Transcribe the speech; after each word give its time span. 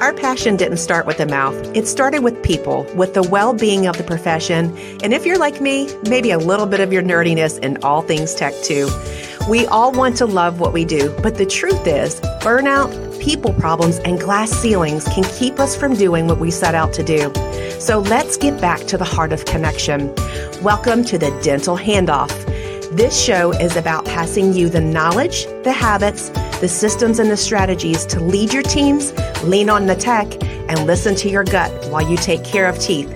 Our 0.00 0.12
passion 0.12 0.56
didn't 0.56 0.76
start 0.76 1.06
with 1.06 1.18
the 1.18 1.26
mouth. 1.26 1.56
It 1.76 1.88
started 1.88 2.22
with 2.22 2.40
people, 2.44 2.84
with 2.94 3.14
the 3.14 3.22
well 3.24 3.52
being 3.52 3.88
of 3.88 3.98
the 3.98 4.04
profession. 4.04 4.78
And 5.02 5.12
if 5.12 5.26
you're 5.26 5.38
like 5.38 5.60
me, 5.60 5.88
maybe 6.08 6.30
a 6.30 6.38
little 6.38 6.66
bit 6.66 6.78
of 6.78 6.92
your 6.92 7.02
nerdiness 7.02 7.58
in 7.58 7.82
all 7.82 8.02
things 8.02 8.32
tech 8.32 8.54
too. 8.62 8.88
We 9.48 9.66
all 9.66 9.90
want 9.90 10.16
to 10.18 10.26
love 10.26 10.60
what 10.60 10.72
we 10.72 10.84
do, 10.84 11.12
but 11.20 11.36
the 11.36 11.46
truth 11.46 11.84
is, 11.84 12.20
burnout, 12.42 13.20
people 13.20 13.52
problems, 13.54 13.98
and 13.98 14.20
glass 14.20 14.52
ceilings 14.52 15.04
can 15.06 15.24
keep 15.24 15.58
us 15.58 15.76
from 15.76 15.94
doing 15.94 16.28
what 16.28 16.38
we 16.38 16.52
set 16.52 16.76
out 16.76 16.92
to 16.92 17.02
do. 17.02 17.32
So 17.80 17.98
let's 17.98 18.36
get 18.36 18.60
back 18.60 18.78
to 18.82 18.98
the 18.98 19.04
heart 19.04 19.32
of 19.32 19.46
connection. 19.46 20.14
Welcome 20.62 21.02
to 21.06 21.18
the 21.18 21.36
Dental 21.42 21.76
Handoff. 21.76 22.30
This 22.96 23.20
show 23.20 23.50
is 23.52 23.76
about 23.76 24.04
passing 24.06 24.52
you 24.52 24.68
the 24.68 24.80
knowledge, 24.80 25.44
the 25.62 25.72
habits, 25.72 26.30
the 26.60 26.68
systems, 26.68 27.18
and 27.18 27.30
the 27.30 27.36
strategies 27.36 28.06
to 28.06 28.18
lead 28.18 28.52
your 28.52 28.62
teams, 28.62 29.12
lean 29.44 29.70
on 29.70 29.86
the 29.86 29.94
tech, 29.94 30.26
and 30.42 30.86
listen 30.86 31.14
to 31.16 31.28
your 31.28 31.44
gut 31.44 31.70
while 31.90 32.08
you 32.08 32.16
take 32.16 32.44
care 32.44 32.66
of 32.66 32.78
teeth. 32.78 33.10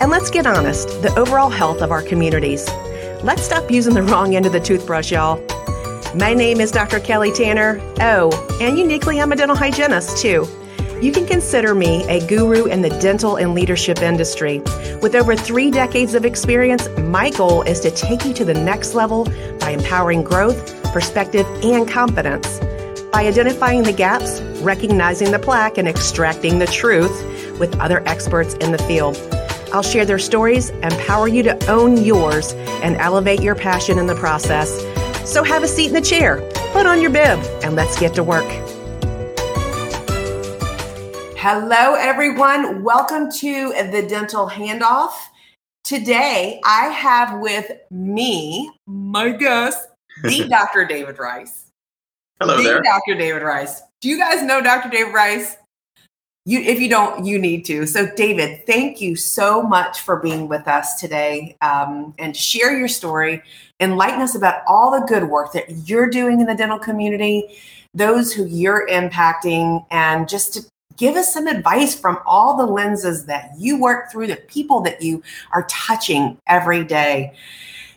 And 0.00 0.10
let's 0.10 0.30
get 0.30 0.46
honest 0.46 0.88
the 1.02 1.14
overall 1.18 1.50
health 1.50 1.80
of 1.82 1.90
our 1.90 2.02
communities. 2.02 2.68
Let's 3.22 3.42
stop 3.42 3.70
using 3.70 3.94
the 3.94 4.02
wrong 4.02 4.36
end 4.36 4.46
of 4.46 4.52
the 4.52 4.60
toothbrush, 4.60 5.12
y'all. 5.12 5.42
My 6.14 6.34
name 6.34 6.60
is 6.60 6.70
Dr. 6.70 7.00
Kelly 7.00 7.32
Tanner. 7.32 7.80
Oh, 8.00 8.30
and 8.60 8.78
uniquely, 8.78 9.20
I'm 9.20 9.32
a 9.32 9.36
dental 9.36 9.56
hygienist 9.56 10.18
too. 10.18 10.46
You 11.00 11.10
can 11.10 11.26
consider 11.26 11.74
me 11.74 12.04
a 12.08 12.24
guru 12.26 12.66
in 12.66 12.82
the 12.82 12.90
dental 13.00 13.36
and 13.36 13.52
leadership 13.52 14.00
industry. 14.00 14.60
With 15.02 15.14
over 15.14 15.34
three 15.34 15.70
decades 15.70 16.14
of 16.14 16.24
experience, 16.24 16.88
my 16.98 17.30
goal 17.30 17.62
is 17.62 17.80
to 17.80 17.90
take 17.90 18.24
you 18.24 18.32
to 18.34 18.44
the 18.44 18.54
next 18.54 18.94
level 18.94 19.24
by 19.58 19.70
empowering 19.70 20.22
growth, 20.22 20.82
perspective, 20.92 21.46
and 21.64 21.88
confidence. 21.88 22.60
By 23.12 23.26
identifying 23.26 23.82
the 23.82 23.92
gaps, 23.92 24.40
recognizing 24.64 25.30
the 25.30 25.38
plaque, 25.38 25.78
and 25.78 25.86
extracting 25.86 26.58
the 26.58 26.66
truth 26.66 27.12
with 27.60 27.78
other 27.80 28.02
experts 28.08 28.54
in 28.54 28.72
the 28.72 28.78
field. 28.78 29.16
I'll 29.72 29.82
share 29.82 30.06
their 30.06 30.18
stories, 30.18 30.70
empower 30.70 31.28
you 31.28 31.42
to 31.42 31.70
own 31.70 32.02
yours, 32.04 32.52
and 32.82 32.96
elevate 32.96 33.42
your 33.42 33.54
passion 33.54 33.98
in 33.98 34.06
the 34.06 34.14
process. 34.14 34.70
So 35.30 35.42
have 35.44 35.62
a 35.62 35.68
seat 35.68 35.88
in 35.88 35.92
the 35.92 36.00
chair, 36.00 36.40
put 36.72 36.86
on 36.86 37.00
your 37.00 37.10
bib, 37.10 37.38
and 37.62 37.76
let's 37.76 37.98
get 37.98 38.14
to 38.14 38.22
work. 38.22 38.46
Hello, 41.36 41.94
everyone. 41.94 42.82
Welcome 42.82 43.30
to 43.32 43.72
the 43.90 44.06
Dental 44.08 44.48
Handoff. 44.48 45.12
Today, 45.82 46.60
I 46.64 46.86
have 46.86 47.40
with 47.40 47.70
me 47.90 48.70
my 48.86 49.30
guest, 49.30 49.86
the 50.22 50.48
Dr. 50.48 50.86
David 50.86 51.18
Rice. 51.18 51.63
Hello 52.40 52.56
the 52.56 52.64
there. 52.64 52.82
Dr. 52.82 53.14
David 53.14 53.42
Rice. 53.42 53.82
Do 54.00 54.08
you 54.08 54.18
guys 54.18 54.42
know 54.42 54.60
Dr. 54.60 54.88
David 54.88 55.14
Rice? 55.14 55.56
You, 56.46 56.60
if 56.60 56.78
you 56.78 56.90
don't, 56.90 57.24
you 57.24 57.38
need 57.38 57.64
to. 57.66 57.86
So, 57.86 58.06
David, 58.16 58.66
thank 58.66 59.00
you 59.00 59.16
so 59.16 59.62
much 59.62 60.00
for 60.00 60.20
being 60.20 60.46
with 60.46 60.68
us 60.68 61.00
today 61.00 61.56
um, 61.62 62.12
and 62.18 62.36
share 62.36 62.76
your 62.76 62.88
story, 62.88 63.42
enlighten 63.80 64.20
us 64.20 64.34
about 64.34 64.62
all 64.66 64.90
the 64.90 65.06
good 65.06 65.30
work 65.30 65.52
that 65.52 65.88
you're 65.88 66.10
doing 66.10 66.40
in 66.40 66.46
the 66.46 66.54
dental 66.54 66.78
community, 66.78 67.56
those 67.94 68.32
who 68.32 68.44
you're 68.44 68.86
impacting, 68.88 69.86
and 69.90 70.28
just 70.28 70.52
to 70.54 70.62
give 70.96 71.16
us 71.16 71.32
some 71.32 71.46
advice 71.46 71.98
from 71.98 72.18
all 72.26 72.56
the 72.56 72.66
lenses 72.66 73.24
that 73.26 73.52
you 73.58 73.80
work 73.80 74.10
through, 74.10 74.26
the 74.26 74.36
people 74.36 74.80
that 74.80 75.00
you 75.00 75.22
are 75.52 75.66
touching 75.70 76.36
every 76.46 76.84
day. 76.84 77.32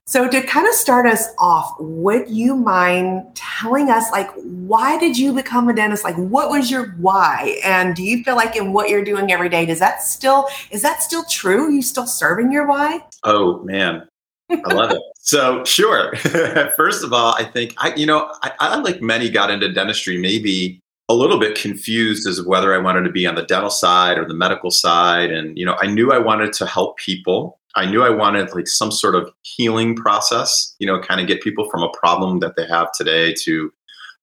So, 0.09 0.25
to 0.25 0.41
kind 0.41 0.65
of 0.65 0.73
start 0.73 1.05
us 1.05 1.27
off, 1.37 1.75
would 1.81 2.29
you 2.29 2.55
mind 2.55 3.25
telling 3.35 3.89
us, 3.89 4.09
like, 4.09 4.31
why 4.35 4.97
did 4.97 5.17
you 5.17 5.33
become 5.33 5.67
a 5.67 5.73
dentist? 5.73 6.05
Like, 6.05 6.15
what 6.15 6.49
was 6.49 6.71
your 6.71 6.91
why? 6.91 7.59
And 7.61 7.93
do 7.93 8.03
you 8.03 8.23
feel 8.23 8.37
like 8.37 8.55
in 8.55 8.71
what 8.71 8.89
you're 8.89 9.03
doing 9.03 9.33
every 9.33 9.49
day, 9.49 9.65
does 9.65 9.79
that 9.79 10.01
still 10.01 10.47
is 10.71 10.81
that 10.81 11.03
still 11.03 11.25
true? 11.25 11.65
Are 11.65 11.69
you 11.69 11.81
still 11.81 12.07
serving 12.07 12.53
your 12.53 12.65
why? 12.65 13.01
Oh 13.25 13.61
man, 13.63 14.07
I 14.49 14.73
love 14.73 14.91
it. 14.91 15.01
So 15.27 15.65
sure. 15.65 16.15
First 16.77 17.03
of 17.03 17.11
all, 17.11 17.35
I 17.35 17.43
think 17.43 17.73
I, 17.79 17.93
you 17.95 18.05
know, 18.05 18.33
I, 18.43 18.53
I 18.61 18.77
like 18.77 19.01
many 19.01 19.29
got 19.29 19.51
into 19.51 19.73
dentistry 19.73 20.17
maybe 20.17 20.79
a 21.09 21.13
little 21.13 21.37
bit 21.37 21.57
confused 21.57 22.25
as 22.25 22.39
of 22.39 22.47
whether 22.47 22.73
I 22.73 22.77
wanted 22.77 23.01
to 23.01 23.11
be 23.11 23.27
on 23.27 23.35
the 23.35 23.43
dental 23.43 23.69
side 23.69 24.17
or 24.17 24.25
the 24.25 24.33
medical 24.33 24.71
side, 24.71 25.31
and 25.31 25.57
you 25.57 25.65
know, 25.65 25.75
I 25.81 25.87
knew 25.87 26.13
I 26.13 26.17
wanted 26.19 26.53
to 26.53 26.65
help 26.65 26.97
people. 26.97 27.59
I 27.77 27.85
knew 27.85 28.03
I 28.03 28.09
wanted 28.09 28.53
like 28.55 28.67
some 28.67 28.91
sort 28.91 29.13
of 29.13 29.31
healing 29.43 29.95
process, 29.95 30.75
you 30.79 30.87
know, 30.87 30.99
kind 30.99 31.21
of 31.21 31.27
get 31.27 31.41
people 31.41 31.69
from 31.69 31.83
a 31.83 31.89
problem 31.89 32.39
that 32.39 32.55
they 32.55 32.65
have 32.65 32.91
today 32.91 33.33
to 33.43 33.71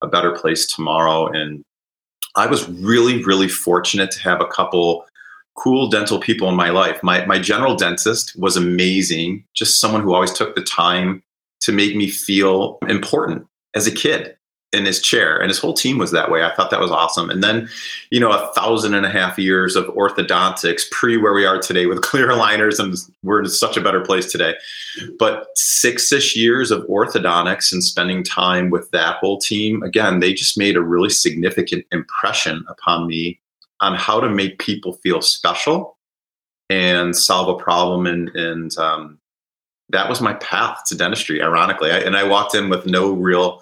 a 0.03 0.09
better 0.09 0.33
place 0.33 0.67
tomorrow. 0.67 1.29
And 1.29 1.65
I 2.35 2.47
was 2.47 2.69
really, 2.69 3.23
really 3.23 3.49
fortunate 3.49 4.11
to 4.11 4.21
have 4.23 4.41
a 4.41 4.47
couple 4.47 5.07
cool 5.57 5.89
dental 5.89 6.19
people 6.19 6.49
in 6.49 6.57
my 6.57 6.71
life. 6.71 7.01
My 7.05 7.25
my 7.27 7.39
general 7.39 7.77
dentist 7.77 8.37
was 8.37 8.57
amazing, 8.57 9.45
just 9.55 9.81
someone 9.81 10.03
who 10.03 10.15
always 10.15 10.33
took 10.33 10.57
the 10.57 10.63
time 10.63 11.23
to 11.61 11.71
make 11.71 11.95
me 11.95 12.11
feel 12.11 12.79
important 12.89 13.47
as 13.75 13.87
a 13.87 13.93
kid 13.93 14.37
in 14.75 14.85
his 14.85 15.01
chair 15.01 15.39
and 15.39 15.49
his 15.49 15.59
whole 15.59 15.73
team 15.73 15.99
was 15.99 16.11
that 16.11 16.31
way. 16.31 16.45
I 16.45 16.55
thought 16.55 16.71
that 16.71 16.81
was 16.81 16.91
awesome. 16.91 17.31
And 17.31 17.43
then 17.43 17.69
you 18.11 18.21
know 18.21 18.33
a 18.33 18.53
thousand 18.55 18.95
and 18.95 19.07
a 19.07 19.11
half 19.11 19.39
years 19.39 19.77
of 19.77 19.87
orthodontics 19.87 20.91
pre 20.91 21.17
where 21.17 21.33
we 21.33 21.47
are 21.47 21.59
today 21.59 21.87
with 21.87 22.03
clear 22.11 22.29
aligners 22.29 22.79
and 22.79 22.97
we're 23.23 23.41
in 23.41 23.49
such 23.49 23.77
a 23.77 23.81
better 23.81 24.01
place 24.01 24.31
today. 24.31 24.55
But 25.19 25.47
six-ish 25.55 26.37
years 26.37 26.71
of 26.71 26.87
orthodontics 26.87 27.73
and 27.73 27.83
spending 27.83 28.23
time 28.23 28.71
with 28.71 28.91
that 28.91 29.17
whole 29.17 29.39
team 29.39 29.83
again 29.83 30.21
they 30.21 30.35
just 30.35 30.59
made 30.59 30.77
a 30.77 30.83
really 30.83 31.11
significant 31.11 31.85
impression 31.93 32.65
upon 32.69 33.07
me 33.07 33.41
on 33.81 33.95
how 33.95 34.21
to 34.21 34.29
make 34.29 34.59
people 34.59 34.95
feel 34.95 35.21
special 35.21 35.97
and 36.71 37.15
solve 37.15 37.49
a 37.49 37.63
problem. 37.63 38.07
And 38.07 38.29
and 38.31 38.77
um, 38.79 39.19
that 39.91 40.09
was 40.09 40.21
my 40.21 40.35
path 40.35 40.83
to 40.87 40.97
dentistry 40.97 41.43
ironically. 41.43 41.91
I, 41.91 41.99
and 41.99 42.17
i 42.17 42.25
walked 42.25 42.55
in 42.55 42.69
with 42.69 42.87
no 42.87 43.13
real 43.13 43.61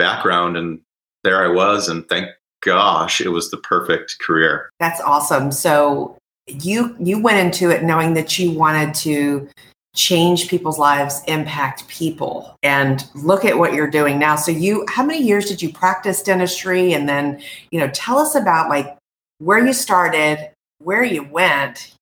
background 0.00 0.56
and 0.56 0.80
there 1.22 1.44
I 1.44 1.48
was 1.48 1.88
and 1.88 2.08
thank 2.08 2.28
gosh 2.62 3.20
it 3.20 3.28
was 3.28 3.50
the 3.50 3.58
perfect 3.58 4.18
career. 4.20 4.70
That's 4.80 5.00
awesome. 5.00 5.52
So 5.52 6.16
you 6.46 6.96
you 6.98 7.20
went 7.20 7.38
into 7.38 7.70
it 7.70 7.84
knowing 7.84 8.14
that 8.14 8.38
you 8.38 8.50
wanted 8.50 8.94
to 8.94 9.48
change 9.94 10.48
people's 10.48 10.78
lives, 10.78 11.20
impact 11.26 11.86
people 11.88 12.56
and 12.62 13.06
look 13.14 13.44
at 13.44 13.58
what 13.58 13.74
you're 13.74 13.90
doing 13.90 14.18
now. 14.18 14.36
So 14.36 14.50
you 14.50 14.86
how 14.88 15.04
many 15.04 15.22
years 15.22 15.46
did 15.46 15.60
you 15.60 15.72
practice 15.72 16.22
dentistry 16.22 16.94
and 16.94 17.08
then, 17.08 17.42
you 17.70 17.78
know, 17.78 17.90
tell 17.92 18.18
us 18.18 18.34
about 18.34 18.70
like 18.70 18.96
where 19.38 19.64
you 19.64 19.72
started, 19.72 20.50
where 20.78 21.04
you 21.04 21.24
went 21.24 21.94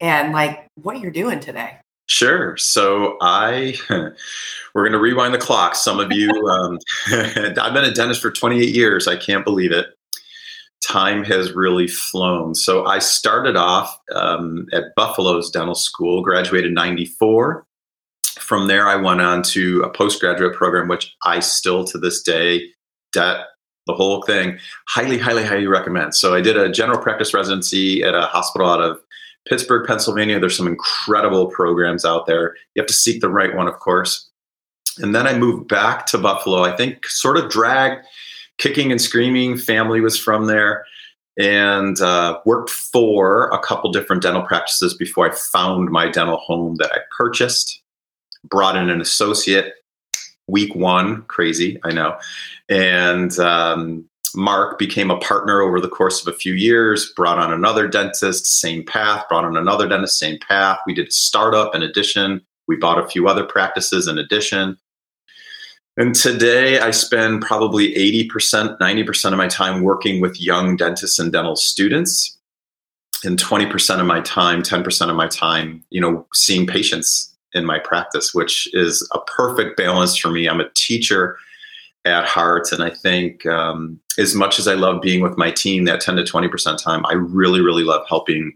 and 0.00 0.32
like 0.32 0.66
what 0.82 1.00
you're 1.00 1.10
doing 1.10 1.40
today. 1.40 1.78
Sure. 2.10 2.56
So 2.56 3.16
I, 3.20 3.76
we're 4.74 4.82
going 4.82 4.92
to 4.92 4.98
rewind 4.98 5.32
the 5.32 5.38
clock. 5.38 5.76
Some 5.76 6.00
of 6.00 6.10
you, 6.10 6.28
um, 6.48 6.78
I've 7.06 7.72
been 7.72 7.84
a 7.84 7.94
dentist 7.94 8.20
for 8.20 8.32
28 8.32 8.74
years. 8.74 9.06
I 9.06 9.14
can't 9.14 9.44
believe 9.44 9.70
it. 9.70 9.86
Time 10.82 11.22
has 11.22 11.52
really 11.52 11.86
flown. 11.86 12.56
So 12.56 12.84
I 12.84 12.98
started 12.98 13.54
off 13.54 13.96
um, 14.12 14.66
at 14.72 14.92
Buffalo's 14.96 15.50
Dental 15.50 15.76
School, 15.76 16.20
graduated 16.20 16.72
94. 16.72 17.64
From 18.40 18.66
there, 18.66 18.88
I 18.88 18.96
went 18.96 19.20
on 19.20 19.44
to 19.44 19.82
a 19.82 19.90
postgraduate 19.90 20.56
program, 20.56 20.88
which 20.88 21.14
I 21.24 21.38
still 21.38 21.84
to 21.84 21.98
this 21.98 22.22
day, 22.22 22.62
that 23.14 23.46
the 23.86 23.94
whole 23.94 24.22
thing, 24.22 24.58
highly, 24.88 25.18
highly, 25.18 25.44
highly 25.44 25.68
recommend. 25.68 26.16
So 26.16 26.34
I 26.34 26.40
did 26.40 26.56
a 26.56 26.72
general 26.72 26.98
practice 26.98 27.32
residency 27.34 28.02
at 28.02 28.16
a 28.16 28.22
hospital 28.22 28.68
out 28.68 28.80
of 28.80 28.98
Pittsburgh, 29.48 29.86
Pennsylvania, 29.86 30.38
there's 30.38 30.56
some 30.56 30.66
incredible 30.66 31.46
programs 31.46 32.04
out 32.04 32.26
there. 32.26 32.56
You 32.74 32.82
have 32.82 32.88
to 32.88 32.94
seek 32.94 33.20
the 33.20 33.28
right 33.28 33.54
one, 33.54 33.68
of 33.68 33.78
course. 33.78 34.28
And 34.98 35.14
then 35.14 35.26
I 35.26 35.38
moved 35.38 35.68
back 35.68 36.06
to 36.06 36.18
Buffalo. 36.18 36.62
I 36.62 36.76
think 36.76 37.06
sort 37.06 37.36
of 37.36 37.50
dragged, 37.50 38.04
kicking 38.58 38.90
and 38.90 39.00
screaming. 39.00 39.56
Family 39.56 40.00
was 40.00 40.18
from 40.18 40.46
there, 40.46 40.84
and 41.38 42.00
uh, 42.00 42.40
worked 42.44 42.70
for 42.70 43.48
a 43.50 43.58
couple 43.58 43.90
different 43.92 44.22
dental 44.22 44.42
practices 44.42 44.94
before 44.94 45.30
I 45.30 45.34
found 45.34 45.90
my 45.90 46.08
dental 46.08 46.36
home 46.36 46.76
that 46.76 46.92
I 46.92 46.98
purchased. 47.16 47.82
Brought 48.44 48.76
in 48.76 48.90
an 48.90 49.00
associate. 49.00 49.74
Week 50.48 50.74
one, 50.74 51.22
crazy, 51.22 51.78
I 51.84 51.92
know, 51.92 52.18
and 52.68 53.38
um, 53.38 54.09
Mark 54.34 54.78
became 54.78 55.10
a 55.10 55.18
partner 55.18 55.60
over 55.60 55.80
the 55.80 55.88
course 55.88 56.20
of 56.20 56.32
a 56.32 56.36
few 56.36 56.54
years, 56.54 57.12
brought 57.16 57.38
on 57.38 57.52
another 57.52 57.88
dentist, 57.88 58.46
same 58.60 58.84
path, 58.84 59.24
brought 59.28 59.44
on 59.44 59.56
another 59.56 59.88
dentist, 59.88 60.18
same 60.18 60.38
path. 60.46 60.78
We 60.86 60.94
did 60.94 61.08
a 61.08 61.12
startup 61.12 61.74
in 61.74 61.82
addition. 61.82 62.40
We 62.68 62.76
bought 62.76 63.02
a 63.02 63.08
few 63.08 63.28
other 63.28 63.44
practices 63.44 64.06
in 64.06 64.18
addition. 64.18 64.78
And 65.96 66.14
today 66.14 66.78
I 66.78 66.92
spend 66.92 67.42
probably 67.42 67.92
80%, 68.28 68.78
90% 68.78 69.32
of 69.32 69.38
my 69.38 69.48
time 69.48 69.82
working 69.82 70.20
with 70.20 70.40
young 70.40 70.76
dentists 70.76 71.18
and 71.18 71.32
dental 71.32 71.56
students. 71.56 72.38
And 73.24 73.38
20% 73.38 74.00
of 74.00 74.06
my 74.06 74.20
time, 74.20 74.62
10% 74.62 75.10
of 75.10 75.16
my 75.16 75.28
time, 75.28 75.84
you 75.90 76.00
know, 76.00 76.26
seeing 76.32 76.66
patients 76.66 77.36
in 77.52 77.66
my 77.66 77.78
practice, 77.78 78.32
which 78.32 78.72
is 78.72 79.06
a 79.12 79.18
perfect 79.20 79.76
balance 79.76 80.16
for 80.16 80.30
me. 80.30 80.48
I'm 80.48 80.60
a 80.60 80.70
teacher 80.74 81.36
at 82.04 82.24
heart. 82.24 82.72
And 82.72 82.82
I 82.82 82.90
think 82.90 83.44
um, 83.46 84.00
as 84.20 84.34
much 84.34 84.58
as 84.58 84.68
I 84.68 84.74
love 84.74 85.00
being 85.00 85.22
with 85.22 85.38
my 85.38 85.50
team, 85.50 85.84
that 85.84 86.00
10 86.00 86.16
to 86.16 86.22
20% 86.22 86.82
time, 86.82 87.04
I 87.06 87.14
really, 87.14 87.60
really 87.60 87.84
love 87.84 88.06
helping 88.08 88.52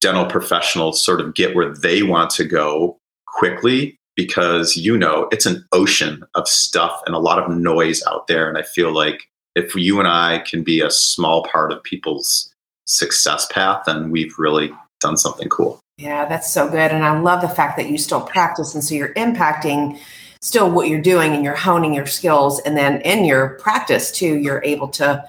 dental 0.00 0.26
professionals 0.26 1.02
sort 1.02 1.20
of 1.20 1.34
get 1.34 1.54
where 1.54 1.72
they 1.72 2.02
want 2.02 2.30
to 2.30 2.44
go 2.44 2.98
quickly 3.26 3.96
because 4.16 4.76
you 4.76 4.98
know 4.98 5.28
it's 5.30 5.46
an 5.46 5.64
ocean 5.72 6.24
of 6.34 6.48
stuff 6.48 7.00
and 7.06 7.14
a 7.14 7.20
lot 7.20 7.38
of 7.38 7.48
noise 7.50 8.02
out 8.06 8.26
there. 8.26 8.48
And 8.48 8.58
I 8.58 8.62
feel 8.62 8.92
like 8.92 9.22
if 9.54 9.74
you 9.76 10.00
and 10.00 10.08
I 10.08 10.40
can 10.40 10.64
be 10.64 10.80
a 10.80 10.90
small 10.90 11.44
part 11.44 11.72
of 11.72 11.82
people's 11.84 12.52
success 12.84 13.46
path, 13.52 13.84
then 13.86 14.10
we've 14.10 14.36
really 14.36 14.72
done 15.00 15.16
something 15.16 15.48
cool. 15.48 15.78
Yeah, 15.96 16.26
that's 16.26 16.52
so 16.52 16.68
good. 16.68 16.90
And 16.90 17.04
I 17.04 17.18
love 17.20 17.40
the 17.40 17.48
fact 17.48 17.76
that 17.76 17.88
you 17.88 17.96
still 17.96 18.22
practice. 18.22 18.74
And 18.74 18.82
so 18.82 18.94
you're 18.94 19.14
impacting 19.14 19.98
still 20.42 20.70
what 20.70 20.88
you're 20.88 21.00
doing 21.00 21.32
and 21.32 21.42
you're 21.42 21.56
honing 21.56 21.94
your 21.94 22.06
skills. 22.06 22.60
And 22.60 22.76
then 22.76 23.00
in 23.02 23.24
your 23.24 23.50
practice 23.60 24.10
too, 24.10 24.36
you're 24.36 24.62
able 24.64 24.88
to 24.88 25.24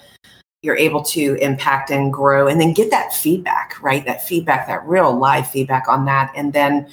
you're 0.64 0.78
able 0.78 1.04
to 1.04 1.36
impact 1.42 1.92
and 1.92 2.12
grow 2.12 2.48
and 2.48 2.60
then 2.60 2.72
get 2.74 2.90
that 2.90 3.14
feedback, 3.14 3.82
right? 3.82 4.06
That 4.06 4.26
feedback, 4.26 4.66
that 4.68 4.88
real 4.88 5.14
live 5.14 5.50
feedback 5.50 5.90
on 5.90 6.06
that. 6.06 6.32
And 6.36 6.54
then 6.54 6.88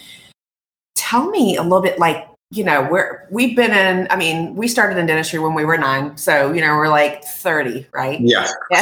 tell 0.97 1.31
me 1.31 1.57
a 1.57 1.63
little 1.63 1.81
bit 1.81 1.99
like 1.99 2.27
you 2.53 2.65
know, 2.65 2.89
we're 2.91 3.29
we've 3.31 3.55
been 3.55 3.71
in. 3.71 4.09
I 4.11 4.17
mean, 4.17 4.57
we 4.57 4.67
started 4.67 4.99
in 4.99 5.07
dentistry 5.07 5.39
when 5.39 5.55
we 5.55 5.65
were 5.65 5.79
nine, 5.79 6.17
so 6.17 6.53
you 6.53 6.61
know 6.61 6.75
we're 6.75 6.89
like 6.89 7.23
thirty, 7.23 7.87
right? 7.93 8.21
Yeah. 8.21 8.49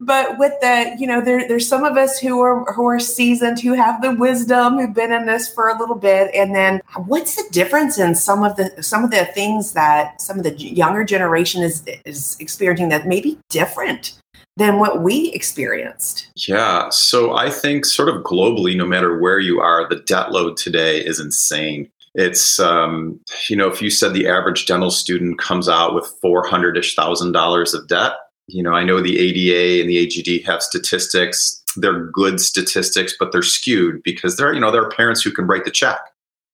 but 0.00 0.38
with 0.38 0.52
the, 0.60 0.94
you 0.96 1.08
know, 1.08 1.20
there 1.20 1.48
there's 1.48 1.66
some 1.66 1.82
of 1.82 1.96
us 1.96 2.20
who 2.20 2.40
are 2.40 2.72
who 2.72 2.86
are 2.86 3.00
seasoned, 3.00 3.58
who 3.58 3.72
have 3.72 4.00
the 4.00 4.12
wisdom, 4.14 4.78
who've 4.78 4.94
been 4.94 5.12
in 5.12 5.26
this 5.26 5.52
for 5.52 5.68
a 5.68 5.76
little 5.76 5.96
bit, 5.96 6.32
and 6.36 6.54
then 6.54 6.80
what's 7.06 7.34
the 7.34 7.50
difference 7.50 7.98
in 7.98 8.14
some 8.14 8.44
of 8.44 8.54
the 8.54 8.80
some 8.80 9.02
of 9.02 9.10
the 9.10 9.24
things 9.24 9.72
that 9.72 10.22
some 10.22 10.38
of 10.38 10.44
the 10.44 10.54
younger 10.56 11.02
generation 11.02 11.64
is 11.64 11.82
is 12.04 12.36
experiencing 12.38 12.90
that 12.90 13.08
may 13.08 13.20
be 13.20 13.40
different 13.48 14.20
than 14.56 14.78
what 14.78 15.02
we 15.02 15.30
experienced. 15.32 16.28
Yeah. 16.48 16.88
So 16.90 17.36
I 17.36 17.50
think, 17.50 17.84
sort 17.84 18.08
of 18.08 18.22
globally, 18.22 18.76
no 18.76 18.86
matter 18.86 19.18
where 19.18 19.38
you 19.38 19.60
are, 19.60 19.88
the 19.88 19.96
debt 19.96 20.32
load 20.32 20.56
today 20.56 21.04
is 21.04 21.20
insane. 21.20 21.90
It's, 22.14 22.58
um, 22.58 23.20
you 23.50 23.56
know, 23.56 23.68
if 23.70 23.82
you 23.82 23.90
said 23.90 24.14
the 24.14 24.26
average 24.26 24.64
dental 24.64 24.90
student 24.90 25.38
comes 25.38 25.68
out 25.68 25.94
with 25.94 26.06
400 26.22 26.78
ish 26.78 26.94
thousand 26.94 27.32
dollars 27.32 27.74
of 27.74 27.86
debt, 27.88 28.12
you 28.48 28.62
know, 28.62 28.72
I 28.72 28.84
know 28.84 29.00
the 29.00 29.18
ADA 29.18 29.82
and 29.82 29.90
the 29.90 30.06
AGD 30.06 30.44
have 30.46 30.62
statistics. 30.62 31.62
They're 31.76 32.06
good 32.06 32.40
statistics, 32.40 33.14
but 33.18 33.32
they're 33.32 33.42
skewed 33.42 34.02
because 34.02 34.36
there, 34.36 34.54
you 34.54 34.60
know, 34.60 34.70
there 34.70 34.82
are 34.82 34.90
parents 34.90 35.20
who 35.20 35.30
can 35.30 35.46
write 35.46 35.64
the 35.64 35.70
check 35.70 35.98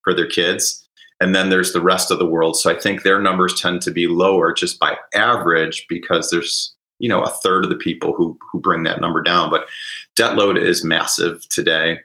for 0.03 0.13
their 0.13 0.27
kids. 0.27 0.85
And 1.21 1.33
then 1.33 1.49
there's 1.49 1.71
the 1.71 1.81
rest 1.81 2.11
of 2.11 2.19
the 2.19 2.25
world. 2.25 2.57
So 2.57 2.69
I 2.69 2.77
think 2.77 3.03
their 3.03 3.21
numbers 3.21 3.59
tend 3.59 3.81
to 3.83 3.91
be 3.91 4.07
lower 4.07 4.51
just 4.51 4.79
by 4.79 4.97
average 5.13 5.85
because 5.87 6.29
there's 6.29 6.72
you 6.99 7.09
know 7.09 7.21
a 7.21 7.29
third 7.29 7.63
of 7.63 7.69
the 7.69 7.75
people 7.75 8.13
who 8.13 8.37
who 8.51 8.59
bring 8.59 8.83
that 8.83 9.01
number 9.01 9.21
down 9.21 9.49
but 9.49 9.67
debt 10.15 10.35
load 10.35 10.57
is 10.57 10.83
massive 10.83 11.47
today. 11.49 11.99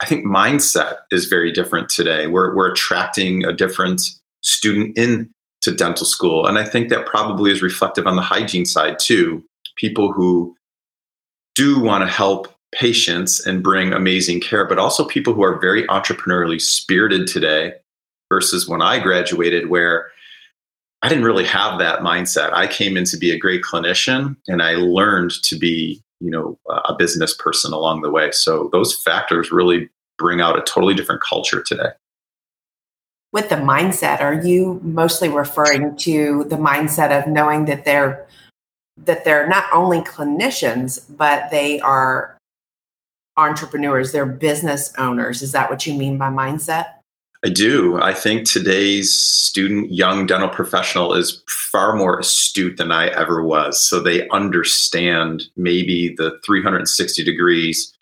I 0.00 0.06
think 0.06 0.26
mindset 0.26 0.96
is 1.10 1.26
very 1.26 1.52
different 1.52 1.88
today. 1.88 2.26
We're, 2.26 2.54
we're 2.54 2.72
attracting 2.72 3.44
a 3.44 3.52
different 3.52 4.02
student 4.42 4.98
in 4.98 5.30
to 5.62 5.70
dental 5.72 6.04
school 6.04 6.46
and 6.46 6.58
i 6.58 6.64
think 6.64 6.90
that 6.90 7.06
probably 7.06 7.50
is 7.50 7.62
reflective 7.62 8.06
on 8.06 8.16
the 8.16 8.22
hygiene 8.22 8.66
side 8.66 8.98
too. 8.98 9.42
People 9.76 10.12
who 10.12 10.54
do 11.54 11.80
want 11.80 12.02
to 12.02 12.12
help 12.12 12.48
patients 12.74 13.44
and 13.46 13.62
bring 13.62 13.92
amazing 13.92 14.40
care 14.40 14.66
but 14.66 14.78
also 14.78 15.04
people 15.04 15.32
who 15.32 15.42
are 15.42 15.60
very 15.60 15.86
entrepreneurially 15.86 16.60
spirited 16.60 17.26
today 17.26 17.72
versus 18.28 18.68
when 18.68 18.82
i 18.82 18.98
graduated 18.98 19.70
where 19.70 20.10
I 21.04 21.08
didn't 21.08 21.24
really 21.24 21.44
have 21.44 21.78
that 21.80 21.98
mindset. 21.98 22.54
I 22.54 22.66
came 22.66 22.96
in 22.96 23.04
to 23.04 23.18
be 23.18 23.30
a 23.30 23.38
great 23.38 23.60
clinician 23.62 24.36
and 24.48 24.62
I 24.62 24.76
learned 24.76 25.32
to 25.42 25.58
be, 25.58 26.02
you 26.18 26.30
know, 26.30 26.58
a 26.66 26.94
business 26.94 27.34
person 27.34 27.74
along 27.74 28.00
the 28.00 28.10
way. 28.10 28.30
So 28.30 28.70
those 28.72 28.94
factors 29.02 29.52
really 29.52 29.90
bring 30.16 30.40
out 30.40 30.56
a 30.58 30.62
totally 30.62 30.94
different 30.94 31.20
culture 31.20 31.62
today. 31.62 31.90
With 33.34 33.50
the 33.50 33.56
mindset, 33.56 34.22
are 34.22 34.32
you 34.32 34.80
mostly 34.82 35.28
referring 35.28 35.94
to 35.98 36.44
the 36.44 36.56
mindset 36.56 37.10
of 37.16 37.30
knowing 37.30 37.66
that 37.66 37.84
they're 37.84 38.26
that 38.96 39.26
they're 39.26 39.46
not 39.46 39.66
only 39.74 40.00
clinicians, 40.00 41.04
but 41.18 41.50
they 41.50 41.80
are 41.80 42.38
entrepreneurs, 43.36 44.12
they're 44.12 44.24
business 44.24 44.90
owners. 44.96 45.42
Is 45.42 45.52
that 45.52 45.68
what 45.68 45.84
you 45.84 45.92
mean 45.92 46.16
by 46.16 46.30
mindset? 46.30 46.94
I 47.44 47.50
do. 47.50 48.00
I 48.00 48.14
think 48.14 48.46
today's 48.46 49.12
student, 49.12 49.92
young 49.92 50.26
dental 50.26 50.48
professional 50.48 51.12
is 51.12 51.42
far 51.46 51.94
more 51.94 52.18
astute 52.18 52.78
than 52.78 52.90
I 52.90 53.08
ever 53.08 53.44
was. 53.44 53.84
So 53.84 54.00
they 54.00 54.26
understand 54.30 55.42
maybe 55.54 56.14
the 56.16 56.40
360 56.46 57.22
degrees 57.22 57.92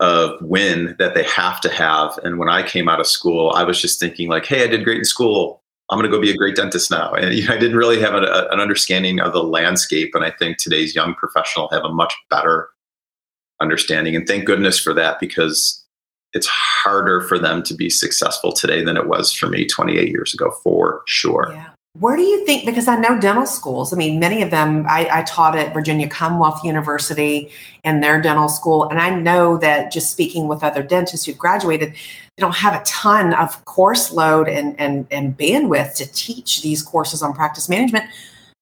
of 0.00 0.32
win 0.42 0.96
that 0.98 1.14
they 1.14 1.22
have 1.22 1.60
to 1.60 1.70
have. 1.70 2.18
And 2.24 2.38
when 2.38 2.48
I 2.48 2.66
came 2.66 2.88
out 2.88 2.98
of 2.98 3.06
school, 3.06 3.52
I 3.54 3.62
was 3.62 3.80
just 3.80 4.00
thinking 4.00 4.28
like, 4.28 4.44
"Hey, 4.44 4.64
I 4.64 4.66
did 4.66 4.84
great 4.84 4.98
in 4.98 5.04
school. 5.04 5.62
I'm 5.88 5.98
going 5.98 6.10
to 6.10 6.14
go 6.14 6.20
be 6.20 6.32
a 6.32 6.36
great 6.36 6.56
dentist 6.56 6.90
now." 6.90 7.12
And 7.14 7.32
you 7.34 7.46
know, 7.46 7.54
I 7.54 7.58
didn't 7.58 7.78
really 7.78 8.00
have 8.00 8.14
a, 8.14 8.48
an 8.50 8.58
understanding 8.58 9.20
of 9.20 9.32
the 9.32 9.44
landscape. 9.44 10.10
And 10.14 10.24
I 10.24 10.32
think 10.32 10.58
today's 10.58 10.94
young 10.94 11.14
professional 11.14 11.68
have 11.70 11.84
a 11.84 11.92
much 11.92 12.14
better 12.30 12.68
understanding. 13.60 14.16
And 14.16 14.26
thank 14.26 14.44
goodness 14.44 14.78
for 14.78 14.92
that 14.94 15.20
because 15.20 15.85
it's 16.32 16.46
harder 16.46 17.20
for 17.22 17.38
them 17.38 17.62
to 17.64 17.74
be 17.74 17.88
successful 17.88 18.52
today 18.52 18.84
than 18.84 18.96
it 18.96 19.08
was 19.08 19.32
for 19.32 19.48
me 19.48 19.66
28 19.66 20.08
years 20.08 20.34
ago, 20.34 20.50
for 20.62 21.02
sure. 21.06 21.50
Yeah. 21.52 21.70
Where 21.98 22.16
do 22.16 22.22
you 22.22 22.44
think? 22.44 22.66
Because 22.66 22.88
I 22.88 22.96
know 22.96 23.18
dental 23.18 23.46
schools. 23.46 23.92
I 23.92 23.96
mean, 23.96 24.20
many 24.20 24.42
of 24.42 24.50
them. 24.50 24.84
I, 24.86 25.08
I, 25.10 25.22
taught 25.22 25.56
at 25.56 25.72
Virginia 25.72 26.06
Commonwealth 26.06 26.62
University 26.62 27.50
in 27.84 28.00
their 28.00 28.20
dental 28.20 28.50
school, 28.50 28.86
and 28.90 29.00
I 29.00 29.08
know 29.08 29.56
that 29.58 29.92
just 29.92 30.10
speaking 30.10 30.46
with 30.46 30.62
other 30.62 30.82
dentists 30.82 31.24
who've 31.24 31.38
graduated, 31.38 31.92
they 31.92 32.40
don't 32.40 32.54
have 32.54 32.78
a 32.78 32.84
ton 32.84 33.32
of 33.32 33.64
course 33.64 34.12
load 34.12 34.46
and 34.46 34.78
and 34.78 35.06
and 35.10 35.38
bandwidth 35.38 35.94
to 35.94 36.12
teach 36.12 36.60
these 36.60 36.82
courses 36.82 37.22
on 37.22 37.32
practice 37.32 37.66
management. 37.66 38.04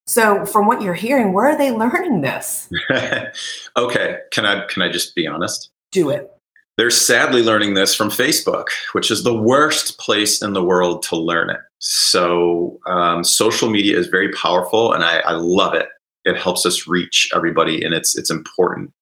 So, 0.06 0.46
from 0.46 0.66
what 0.66 0.82
you're 0.82 0.94
hearing, 0.94 1.32
where 1.32 1.46
are 1.46 1.58
they 1.58 1.72
learning 1.72 2.20
this? 2.20 2.68
okay, 3.76 4.18
can 4.30 4.46
I 4.46 4.64
can 4.66 4.82
I 4.82 4.92
just 4.92 5.14
be 5.16 5.26
honest? 5.26 5.70
Do 5.90 6.10
it. 6.10 6.33
They're 6.76 6.90
sadly 6.90 7.42
learning 7.42 7.74
this 7.74 7.94
from 7.94 8.10
Facebook, 8.10 8.66
which 8.92 9.10
is 9.10 9.22
the 9.22 9.36
worst 9.36 9.98
place 9.98 10.42
in 10.42 10.54
the 10.54 10.64
world 10.64 11.04
to 11.04 11.16
learn 11.16 11.50
it. 11.50 11.60
So, 11.78 12.80
um, 12.86 13.22
social 13.22 13.70
media 13.70 13.96
is 13.96 14.08
very 14.08 14.32
powerful, 14.32 14.92
and 14.92 15.04
I, 15.04 15.18
I 15.20 15.32
love 15.32 15.74
it. 15.74 15.88
It 16.24 16.36
helps 16.36 16.66
us 16.66 16.88
reach 16.88 17.30
everybody, 17.34 17.84
and 17.84 17.94
it's 17.94 18.16
it's 18.16 18.30
important. 18.30 18.92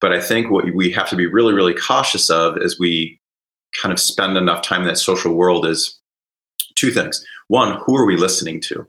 But 0.00 0.12
I 0.12 0.20
think 0.20 0.50
what 0.50 0.64
we 0.74 0.90
have 0.90 1.08
to 1.10 1.16
be 1.16 1.26
really, 1.26 1.54
really 1.54 1.74
cautious 1.74 2.30
of 2.30 2.58
as 2.58 2.78
we 2.78 3.20
kind 3.80 3.92
of 3.92 4.00
spend 4.00 4.36
enough 4.36 4.62
time 4.62 4.82
in 4.82 4.88
that 4.88 4.98
social 4.98 5.34
world 5.34 5.66
is 5.66 5.98
two 6.74 6.90
things. 6.90 7.24
One, 7.48 7.78
who 7.84 7.96
are 7.96 8.06
we 8.06 8.16
listening 8.16 8.60
to? 8.62 8.86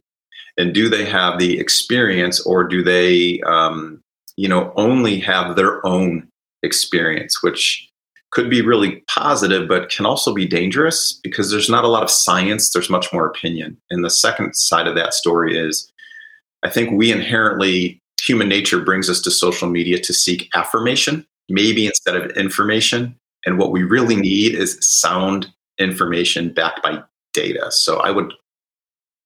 And 0.58 0.74
do 0.74 0.90
they 0.90 1.06
have 1.06 1.38
the 1.38 1.60
experience 1.60 2.40
or 2.42 2.64
do 2.64 2.84
they, 2.84 3.42
um, 3.42 4.02
you 4.38 4.48
know, 4.48 4.74
only 4.76 5.20
have 5.20 5.56
their 5.56 5.86
own 5.86 6.28
experience, 6.64 7.44
which 7.44 7.88
could 8.36 8.50
be 8.50 8.62
really 8.62 9.01
positive, 9.08 9.65
but 9.65 9.89
can 9.89 10.06
also 10.06 10.34
be 10.34 10.46
dangerous 10.46 11.18
because 11.24 11.50
there's 11.50 11.70
not 11.70 11.86
a 11.86 11.88
lot 11.88 12.04
of 12.04 12.12
science, 12.12 12.72
there's 12.72 12.89
much 12.89 13.13
more 13.13 13.25
opinion. 13.25 13.77
And 13.89 14.04
the 14.04 14.10
second 14.10 14.56
side 14.56 14.88
of 14.88 14.96
that 14.96 15.13
story 15.13 15.58
is 15.58 15.89
I 16.62 16.70
think 16.70 16.92
we 16.92 17.13
inherently, 17.13 18.01
human 18.22 18.50
nature 18.50 18.82
brings 18.82 19.10
us 19.10 19.22
to 19.22 19.32
social 19.32 19.70
media 19.70 20.00
to 20.01 20.13
seek 20.13 20.50
affirmation, 20.54 21.25
maybe 21.48 21.88
instead 21.88 22.18
of 22.18 22.30
information. 22.32 23.15
And 23.46 23.58
what 23.58 23.72
we 23.72 23.84
really 23.84 24.18
need 24.18 24.54
is 24.54 24.77
sound 24.82 25.48
information 25.80 26.54
backed 26.54 26.84
by 26.84 27.01
data. 27.34 27.72
So 27.72 28.00
I 28.00 28.12
would 28.12 28.34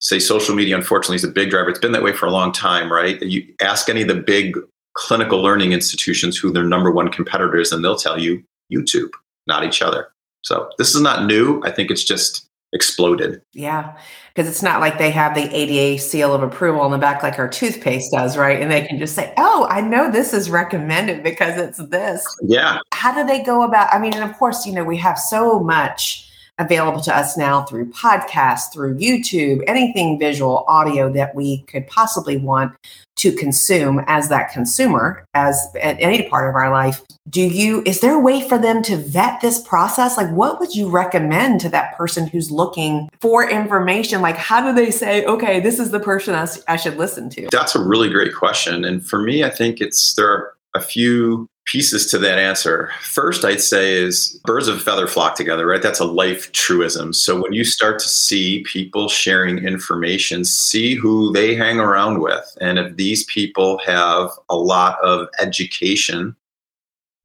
say 0.01 0.19
social 0.19 0.53
media, 0.53 0.75
unfortunately, 0.75 1.15
is 1.15 1.23
a 1.23 1.29
big 1.29 1.49
driver. 1.49 1.69
It's 1.69 1.79
been 1.79 1.93
that 1.93 2.03
way 2.03 2.13
for 2.13 2.27
a 2.27 2.31
long 2.31 2.51
time, 2.51 2.91
right? 2.91 3.19
You 3.23 3.43
ask 3.59 3.89
any 3.89 4.03
of 4.03 4.07
the 4.07 4.15
big 4.15 4.55
clinical 4.93 5.41
learning 5.41 5.71
institutions 5.71 6.37
who 6.37 6.51
their 6.51 6.63
number 6.63 6.91
one 6.91 7.09
competitors, 7.09 7.71
and 7.71 7.83
they'll 7.83 7.95
tell 7.95 8.19
you 8.19 8.43
YouTube, 8.71 9.11
not 9.47 9.63
each 9.63 9.81
other. 9.81 10.09
So 10.41 10.69
this 10.77 10.95
is 10.95 11.01
not 11.01 11.25
new. 11.25 11.61
I 11.63 11.71
think 11.71 11.91
it's 11.91 12.03
just 12.03 12.49
exploded. 12.71 13.41
Yeah, 13.53 13.97
because 14.33 14.49
it's 14.49 14.61
not 14.61 14.79
like 14.79 14.97
they 14.97 15.11
have 15.11 15.35
the 15.35 15.53
ADA 15.53 15.99
seal 15.99 16.33
of 16.33 16.43
approval 16.43 16.81
on 16.81 16.91
the 16.91 16.97
back 16.97 17.23
like 17.23 17.39
our 17.39 17.47
toothpaste 17.47 18.11
does, 18.11 18.37
right? 18.37 18.61
And 18.61 18.71
they 18.71 18.85
can 18.85 18.99
just 18.99 19.15
say, 19.15 19.33
"Oh, 19.37 19.67
I 19.69 19.81
know 19.81 20.11
this 20.11 20.33
is 20.33 20.49
recommended 20.49 21.23
because 21.23 21.59
it's 21.59 21.77
this." 21.89 22.23
Yeah. 22.43 22.79
How 22.93 23.13
do 23.13 23.25
they 23.27 23.43
go 23.43 23.63
about? 23.63 23.93
I 23.93 23.99
mean, 23.99 24.13
and 24.13 24.23
of 24.29 24.37
course, 24.37 24.65
you 24.65 24.73
know, 24.73 24.83
we 24.83 24.97
have 24.97 25.17
so 25.17 25.59
much 25.59 26.28
available 26.59 27.01
to 27.01 27.15
us 27.15 27.37
now 27.37 27.63
through 27.63 27.89
podcasts, 27.91 28.71
through 28.71 28.97
YouTube, 28.97 29.63
anything 29.65 30.19
visual, 30.19 30.65
audio 30.67 31.11
that 31.13 31.33
we 31.33 31.63
could 31.63 31.87
possibly 31.87 32.37
want 32.37 32.73
to 33.15 33.31
consume 33.33 34.01
as 34.07 34.29
that 34.29 34.51
consumer, 34.51 35.25
as 35.33 35.67
at 35.81 35.97
any 35.99 36.29
part 36.29 36.49
of 36.49 36.55
our 36.55 36.69
life. 36.69 37.01
Do 37.29 37.41
you, 37.41 37.83
is 37.85 37.99
there 37.99 38.13
a 38.13 38.19
way 38.19 38.47
for 38.47 38.57
them 38.57 38.81
to 38.83 38.95
vet 38.95 39.41
this 39.41 39.61
process? 39.61 40.17
Like, 40.17 40.29
what 40.31 40.59
would 40.59 40.73
you 40.73 40.89
recommend 40.89 41.59
to 41.61 41.69
that 41.69 41.97
person 41.97 42.27
who's 42.27 42.49
looking 42.49 43.09
for 43.19 43.49
information? 43.49 44.21
Like, 44.21 44.37
how 44.37 44.61
do 44.61 44.73
they 44.73 44.89
say, 44.89 45.25
okay, 45.25 45.59
this 45.59 45.79
is 45.79 45.91
the 45.91 45.99
person 45.99 46.33
I, 46.33 46.47
I 46.67 46.75
should 46.75 46.97
listen 46.97 47.29
to? 47.31 47.49
That's 47.51 47.75
a 47.75 47.83
really 47.83 48.09
great 48.09 48.33
question. 48.33 48.85
And 48.85 49.05
for 49.05 49.21
me, 49.21 49.43
I 49.43 49.49
think 49.49 49.81
it's, 49.81 50.13
there 50.15 50.31
are 50.31 50.53
a 50.73 50.81
few 50.81 51.47
pieces 51.69 52.07
to 52.07 52.17
that 52.17 52.39
answer. 52.39 52.89
First, 53.01 53.45
I'd 53.45 53.61
say 53.61 53.93
is 53.93 54.39
birds 54.43 54.67
of 54.67 54.77
a 54.77 54.79
feather 54.79 55.07
flock 55.07 55.35
together, 55.35 55.67
right? 55.67 55.81
That's 55.81 55.99
a 55.99 56.05
life 56.05 56.51
truism. 56.51 57.13
So 57.13 57.41
when 57.41 57.53
you 57.53 57.63
start 57.63 57.99
to 57.99 58.07
see 58.07 58.63
people 58.63 59.07
sharing 59.07 59.59
information, 59.59 60.45
see 60.45 60.95
who 60.95 61.31
they 61.31 61.53
hang 61.53 61.79
around 61.79 62.21
with. 62.21 62.57
And 62.59 62.79
if 62.79 62.95
these 62.95 63.23
people 63.25 63.79
have 63.85 64.31
a 64.49 64.55
lot 64.55 64.99
of 65.03 65.27
education 65.39 66.35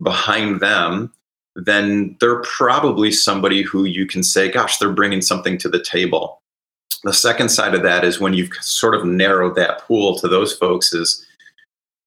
behind 0.02 0.60
them, 0.60 1.12
then 1.56 2.16
they're 2.20 2.42
probably 2.42 3.12
somebody 3.12 3.62
who 3.62 3.84
you 3.84 4.06
can 4.06 4.22
say, 4.22 4.50
gosh, 4.50 4.78
they're 4.78 4.92
bringing 4.92 5.22
something 5.22 5.56
to 5.58 5.68
the 5.68 5.82
table. 5.82 6.42
The 7.04 7.12
second 7.12 7.48
side 7.50 7.74
of 7.74 7.82
that 7.82 8.04
is 8.04 8.20
when 8.20 8.34
you've 8.34 8.52
sort 8.60 8.94
of 8.94 9.04
narrowed 9.04 9.54
that 9.56 9.80
pool 9.80 10.18
to 10.18 10.28
those 10.28 10.54
folks 10.56 10.92
is 10.92 11.24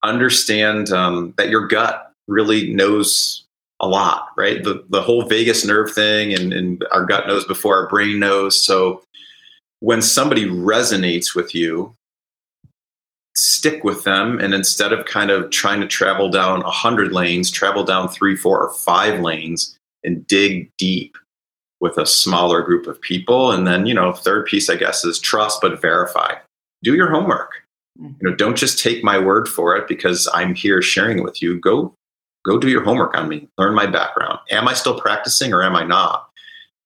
understand 0.04 0.92
um, 0.92 1.34
that 1.38 1.50
your 1.50 1.68
gut 1.68 2.07
really 2.28 2.74
knows 2.74 3.44
a 3.80 3.88
lot, 3.88 4.30
right? 4.38 4.64
The 4.64 4.86
the 4.90 5.02
whole 5.02 5.24
vagus 5.24 5.66
nerve 5.66 5.92
thing 5.92 6.34
and, 6.34 6.52
and 6.54 6.86
our 6.92 7.06
gut 7.06 7.28
knows 7.28 7.46
before 7.46 7.76
our 7.76 7.88
brain 7.88 8.20
knows. 8.20 8.64
So 8.64 9.04
when 9.80 10.02
somebody 10.02 10.46
resonates 10.46 11.36
with 11.36 11.54
you, 11.54 11.96
stick 13.36 13.84
with 13.84 14.04
them 14.04 14.40
and 14.40 14.54
instead 14.54 14.92
of 14.92 15.06
kind 15.06 15.30
of 15.30 15.52
trying 15.52 15.80
to 15.80 15.88
travel 15.88 16.30
down 16.30 16.64
a 16.64 16.72
hundred 16.72 17.12
lanes, 17.12 17.52
travel 17.52 17.84
down 17.84 18.10
three, 18.10 18.36
four, 18.36 18.60
or 18.60 18.74
five 18.74 19.20
lanes 19.20 19.78
and 20.04 20.26
dig 20.26 20.72
deep 20.78 21.16
with 21.80 21.98
a 22.00 22.06
smaller 22.08 22.64
group 22.64 22.88
of 22.88 23.00
people. 23.02 23.52
And 23.52 23.68
then, 23.68 23.86
you 23.86 23.94
know, 23.94 24.12
third 24.12 24.48
piece, 24.48 24.70
I 24.70 24.76
guess, 24.76 25.06
is 25.06 25.20
trust 25.20 25.62
but 25.62 25.80
verify. 25.80 26.34
Do 26.82 26.96
your 26.96 27.12
homework. 27.12 27.52
Mm-hmm. 28.00 28.14
You 28.20 28.30
know, 28.30 28.36
don't 28.36 28.58
just 28.58 28.80
take 28.80 29.04
my 29.04 29.20
word 29.20 29.48
for 29.48 29.76
it 29.76 29.88
because 29.88 30.28
I'm 30.34 30.56
here 30.56 30.82
sharing 30.82 31.24
with 31.24 31.42
you. 31.42 31.60
Go 31.60 31.94
go 32.48 32.58
do 32.58 32.70
your 32.70 32.84
homework 32.84 33.16
on 33.16 33.28
me, 33.28 33.48
learn 33.58 33.76
my 33.76 33.86
background. 33.86 34.40
Am 34.52 34.68
I 34.68 34.74
still 34.74 35.00
practicing 35.00 35.54
or 35.54 35.64
am 35.64 35.76
I 35.76 35.84
not? 35.84 36.30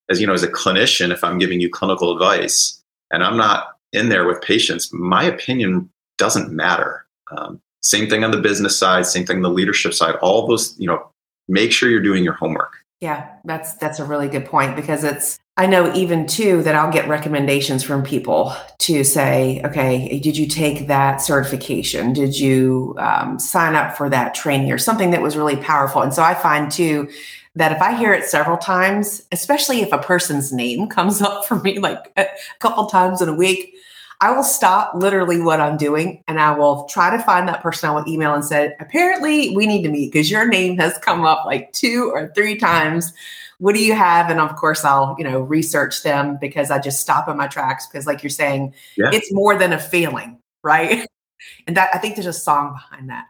As 0.09 0.19
you 0.19 0.27
know, 0.27 0.33
as 0.33 0.43
a 0.43 0.51
clinician, 0.51 1.11
if 1.11 1.23
I'm 1.23 1.37
giving 1.37 1.61
you 1.61 1.69
clinical 1.69 2.11
advice 2.11 2.81
and 3.11 3.23
I'm 3.23 3.37
not 3.37 3.77
in 3.93 4.09
there 4.09 4.25
with 4.25 4.41
patients, 4.41 4.91
my 4.91 5.23
opinion 5.23 5.89
doesn't 6.17 6.51
matter. 6.51 7.05
Um, 7.35 7.61
same 7.81 8.09
thing 8.09 8.23
on 8.23 8.31
the 8.31 8.41
business 8.41 8.77
side, 8.77 9.05
same 9.05 9.25
thing 9.25 9.37
on 9.37 9.43
the 9.43 9.49
leadership 9.49 9.93
side. 9.93 10.15
All 10.15 10.47
those, 10.47 10.75
you 10.77 10.87
know, 10.87 11.11
make 11.47 11.71
sure 11.71 11.89
you're 11.89 12.01
doing 12.01 12.23
your 12.23 12.33
homework. 12.33 12.73
Yeah, 12.99 13.29
that's 13.45 13.73
that's 13.75 13.99
a 13.99 14.03
really 14.03 14.27
good 14.27 14.45
point 14.45 14.75
because 14.75 15.03
it's 15.03 15.39
I 15.61 15.67
know 15.67 15.93
even 15.93 16.25
too 16.25 16.63
that 16.63 16.73
I'll 16.73 16.91
get 16.91 17.07
recommendations 17.07 17.83
from 17.83 18.01
people 18.01 18.51
to 18.79 19.03
say, 19.03 19.61
okay, 19.63 20.17
did 20.17 20.35
you 20.35 20.47
take 20.47 20.87
that 20.87 21.21
certification? 21.21 22.13
Did 22.13 22.39
you 22.39 22.95
um, 22.97 23.37
sign 23.37 23.75
up 23.75 23.95
for 23.95 24.09
that 24.09 24.33
training 24.33 24.71
or 24.71 24.79
something 24.79 25.11
that 25.11 25.21
was 25.21 25.37
really 25.37 25.57
powerful? 25.57 26.01
And 26.01 26.15
so 26.15 26.23
I 26.23 26.33
find 26.33 26.71
too 26.71 27.11
that 27.53 27.71
if 27.71 27.79
I 27.79 27.95
hear 27.95 28.11
it 28.11 28.23
several 28.23 28.57
times, 28.57 29.21
especially 29.31 29.81
if 29.81 29.91
a 29.91 29.99
person's 29.99 30.51
name 30.51 30.87
comes 30.87 31.21
up 31.21 31.45
for 31.45 31.59
me 31.59 31.77
like 31.77 32.11
a 32.17 32.25
couple 32.57 32.87
times 32.87 33.21
in 33.21 33.29
a 33.29 33.35
week, 33.35 33.75
I 34.19 34.31
will 34.31 34.43
stop 34.43 34.95
literally 34.95 35.41
what 35.41 35.61
I'm 35.61 35.77
doing 35.77 36.23
and 36.27 36.39
I 36.39 36.57
will 36.57 36.85
try 36.85 37.15
to 37.15 37.21
find 37.21 37.47
that 37.47 37.61
person 37.61 37.87
I 37.87 37.93
will 37.93 38.07
email 38.07 38.33
and 38.33 38.43
say, 38.43 38.73
apparently 38.79 39.55
we 39.55 39.67
need 39.67 39.83
to 39.83 39.89
meet 39.89 40.11
because 40.11 40.31
your 40.31 40.47
name 40.47 40.79
has 40.79 40.97
come 40.97 41.23
up 41.23 41.45
like 41.45 41.71
two 41.71 42.09
or 42.11 42.31
three 42.33 42.57
times 42.57 43.13
what 43.61 43.75
do 43.75 43.83
you 43.85 43.93
have? 43.93 44.31
And 44.31 44.39
of 44.39 44.55
course, 44.55 44.83
I'll, 44.83 45.15
you 45.19 45.23
know, 45.23 45.39
research 45.39 46.01
them 46.01 46.39
because 46.41 46.71
I 46.71 46.79
just 46.79 46.99
stop 46.99 47.29
in 47.29 47.37
my 47.37 47.45
tracks 47.45 47.85
because, 47.85 48.07
like 48.07 48.23
you're 48.23 48.31
saying, 48.31 48.73
yeah. 48.97 49.11
it's 49.13 49.31
more 49.31 49.55
than 49.55 49.71
a 49.71 49.79
feeling, 49.79 50.39
right? 50.63 51.07
And 51.65 51.75
that 51.75 51.89
I 51.91 51.97
think 51.97 52.13
there's 52.13 52.27
a 52.27 52.33
song 52.33 52.73
behind 52.73 53.09
that. 53.09 53.25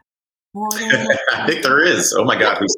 I 0.54 1.46
think 1.46 1.62
there 1.62 1.82
is. 1.82 2.14
Oh 2.14 2.24
my 2.24 2.38
God, 2.38 2.58
who's 2.58 2.76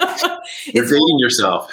You're 0.74 0.86
dating 0.86 1.20
yourself. 1.20 1.72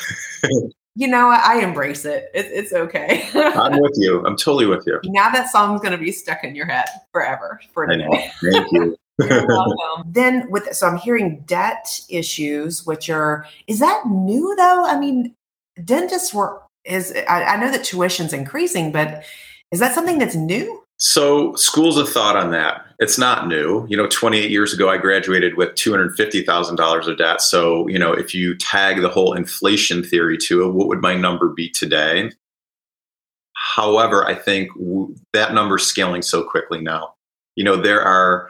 you 0.95 1.07
know, 1.07 1.29
I 1.29 1.61
embrace 1.63 2.05
it. 2.05 2.29
it 2.35 2.45
it's 2.53 2.71
okay. 2.71 3.27
I'm 3.33 3.81
with 3.81 3.93
you. 3.95 4.23
I'm 4.27 4.37
totally 4.37 4.67
with 4.67 4.85
you. 4.85 4.99
Now 5.05 5.31
that 5.31 5.49
song's 5.49 5.81
going 5.81 5.93
to 5.93 5.97
be 5.97 6.11
stuck 6.11 6.43
in 6.43 6.53
your 6.53 6.67
head 6.67 6.85
forever. 7.11 7.59
For 7.73 7.91
I 7.91 7.95
know. 7.95 8.11
Thank 8.11 8.71
you. 8.71 8.95
then 10.05 10.49
with 10.49 10.73
so 10.73 10.87
I'm 10.87 10.97
hearing 10.97 11.41
debt 11.45 12.01
issues, 12.09 12.85
which 12.85 13.09
are 13.09 13.45
is 13.67 13.79
that 13.79 14.03
new 14.07 14.55
though? 14.57 14.85
I 14.85 14.99
mean, 14.99 15.33
dentists 15.83 16.33
were 16.33 16.61
is 16.83 17.13
I, 17.29 17.43
I 17.43 17.55
know 17.57 17.71
that 17.71 17.83
tuition's 17.83 18.33
increasing, 18.33 18.91
but 18.91 19.23
is 19.71 19.79
that 19.79 19.95
something 19.95 20.17
that's 20.17 20.35
new? 20.35 20.81
So 20.97 21.53
schools 21.55 21.97
have 21.97 22.09
thought 22.09 22.37
on 22.37 22.51
that. 22.51 22.85
It's 22.99 23.17
not 23.17 23.47
new. 23.47 23.85
You 23.89 23.97
know, 23.97 24.07
28 24.07 24.49
years 24.49 24.73
ago, 24.73 24.89
I 24.89 24.97
graduated 24.97 25.57
with 25.57 25.71
$250,000 25.71 27.07
of 27.07 27.17
debt. 27.17 27.41
So, 27.41 27.85
you 27.87 27.99
know, 27.99 28.13
if 28.13 28.33
you 28.33 28.55
tag 28.55 29.01
the 29.01 29.09
whole 29.09 29.33
inflation 29.33 30.03
theory 30.03 30.37
to 30.43 30.63
it, 30.63 30.73
what 30.73 30.87
would 30.87 31.01
my 31.01 31.13
number 31.13 31.49
be 31.49 31.69
today? 31.69 32.31
However, 33.55 34.25
I 34.25 34.35
think 34.35 34.69
w- 34.77 35.13
that 35.33 35.53
number 35.53 35.75
is 35.75 35.85
scaling 35.85 36.21
so 36.21 36.43
quickly 36.43 36.79
now. 36.79 37.15
You 37.55 37.65
know, 37.65 37.75
there 37.75 38.01
are 38.01 38.49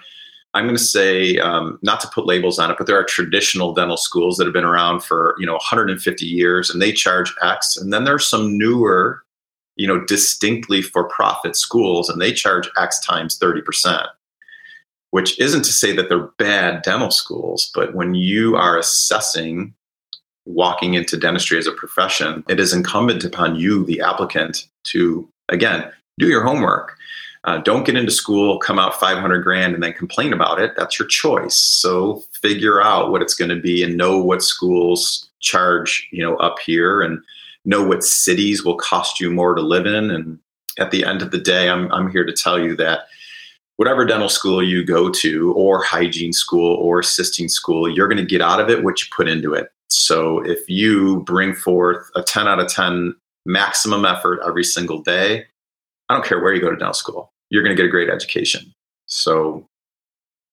I'm 0.55 0.63
going 0.63 0.77
to 0.77 0.81
say, 0.81 1.37
um, 1.37 1.77
not 1.81 1.99
to 1.99 2.07
put 2.07 2.25
labels 2.25 2.59
on 2.59 2.71
it, 2.71 2.77
but 2.77 2.87
there 2.87 2.97
are 2.97 3.03
traditional 3.03 3.73
dental 3.73 3.97
schools 3.97 4.37
that 4.37 4.45
have 4.45 4.53
been 4.53 4.63
around 4.63 5.03
for 5.03 5.35
you 5.37 5.45
know 5.45 5.53
150 5.53 6.25
years, 6.25 6.69
and 6.69 6.81
they 6.81 6.93
charge 6.93 7.33
X. 7.43 7.75
And 7.75 7.91
then 7.91 8.05
there's 8.05 8.25
some 8.25 8.57
newer, 8.57 9.21
you 9.75 9.85
know, 9.85 10.03
distinctly 10.05 10.81
for-profit 10.81 11.57
schools, 11.57 12.09
and 12.09 12.21
they 12.21 12.31
charge 12.31 12.69
X 12.77 13.05
times 13.05 13.37
30 13.37 13.61
percent. 13.61 14.07
Which 15.11 15.37
isn't 15.39 15.63
to 15.63 15.73
say 15.73 15.93
that 15.95 16.09
they're 16.09 16.29
bad 16.37 16.81
dental 16.83 17.11
schools, 17.11 17.69
but 17.75 17.93
when 17.93 18.15
you 18.15 18.55
are 18.55 18.77
assessing 18.77 19.73
walking 20.45 20.93
into 20.93 21.17
dentistry 21.17 21.57
as 21.57 21.67
a 21.67 21.71
profession, 21.71 22.43
it 22.47 22.59
is 22.59 22.73
incumbent 22.73 23.23
upon 23.23 23.55
you, 23.55 23.85
the 23.85 23.99
applicant, 23.99 24.67
to 24.85 25.27
again 25.49 25.91
do 26.17 26.27
your 26.27 26.43
homework 26.43 26.97
uh, 27.45 27.59
don't 27.59 27.85
get 27.85 27.95
into 27.95 28.11
school, 28.11 28.57
come 28.57 28.79
out 28.79 28.99
500 28.99 29.43
grand, 29.43 29.75
and 29.75 29.83
then 29.83 29.93
complain 29.93 30.33
about 30.33 30.59
it. 30.59 30.73
That's 30.75 30.97
your 30.97 31.07
choice. 31.07 31.55
So 31.55 32.23
figure 32.41 32.81
out 32.81 33.11
what 33.11 33.21
it's 33.21 33.35
going 33.35 33.49
to 33.49 33.61
be 33.61 33.83
and 33.83 33.95
know 33.95 34.17
what 34.17 34.41
schools 34.41 35.29
charge, 35.41 36.07
you 36.11 36.23
know, 36.23 36.37
up 36.37 36.57
here 36.65 37.03
and 37.03 37.19
know 37.63 37.83
what 37.83 38.03
cities 38.03 38.65
will 38.65 38.77
cost 38.77 39.19
you 39.19 39.29
more 39.29 39.53
to 39.53 39.61
live 39.61 39.85
in. 39.85 40.09
And 40.09 40.39
at 40.79 40.89
the 40.89 41.05
end 41.05 41.21
of 41.21 41.29
the 41.29 41.37
day, 41.37 41.69
I'm, 41.69 41.91
I'm 41.91 42.09
here 42.09 42.25
to 42.25 42.33
tell 42.33 42.59
you 42.59 42.75
that 42.77 43.01
whatever 43.77 44.05
dental 44.05 44.29
school 44.29 44.63
you 44.63 44.83
go 44.83 45.11
to, 45.11 45.53
or 45.53 45.83
hygiene 45.83 46.33
school, 46.33 46.75
or 46.77 46.99
assisting 46.99 47.47
school, 47.47 47.87
you're 47.87 48.07
going 48.07 48.17
to 48.17 48.25
get 48.25 48.41
out 48.41 48.59
of 48.59 48.71
it 48.71 48.83
what 48.83 49.01
you 49.01 49.07
put 49.15 49.27
into 49.27 49.53
it. 49.53 49.69
So 49.89 50.39
if 50.39 50.67
you 50.67 51.19
bring 51.21 51.53
forth 51.53 52.09
a 52.15 52.23
10 52.23 52.47
out 52.47 52.59
of 52.59 52.69
10 52.69 53.13
maximum 53.45 54.03
effort 54.03 54.39
every 54.43 54.63
single 54.63 54.99
day, 55.03 55.45
I 56.09 56.15
don't 56.15 56.25
care 56.25 56.41
where 56.41 56.53
you 56.53 56.61
go 56.61 56.71
to 56.71 56.75
dental 56.75 56.93
school 56.93 57.31
you're 57.49 57.63
going 57.63 57.75
to 57.75 57.81
get 57.81 57.87
a 57.87 57.91
great 57.91 58.09
education. 58.09 58.73
So, 59.07 59.65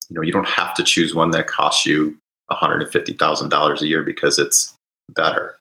you 0.08 0.16
know, 0.16 0.22
you 0.22 0.32
don't 0.32 0.48
have 0.48 0.74
to 0.74 0.82
choose 0.82 1.14
one 1.14 1.30
that 1.30 1.46
costs 1.46 1.86
you 1.86 2.18
$150,000 2.50 3.80
a 3.80 3.86
year 3.86 4.02
because 4.02 4.38
it's 4.38 4.74
better. 5.14 5.56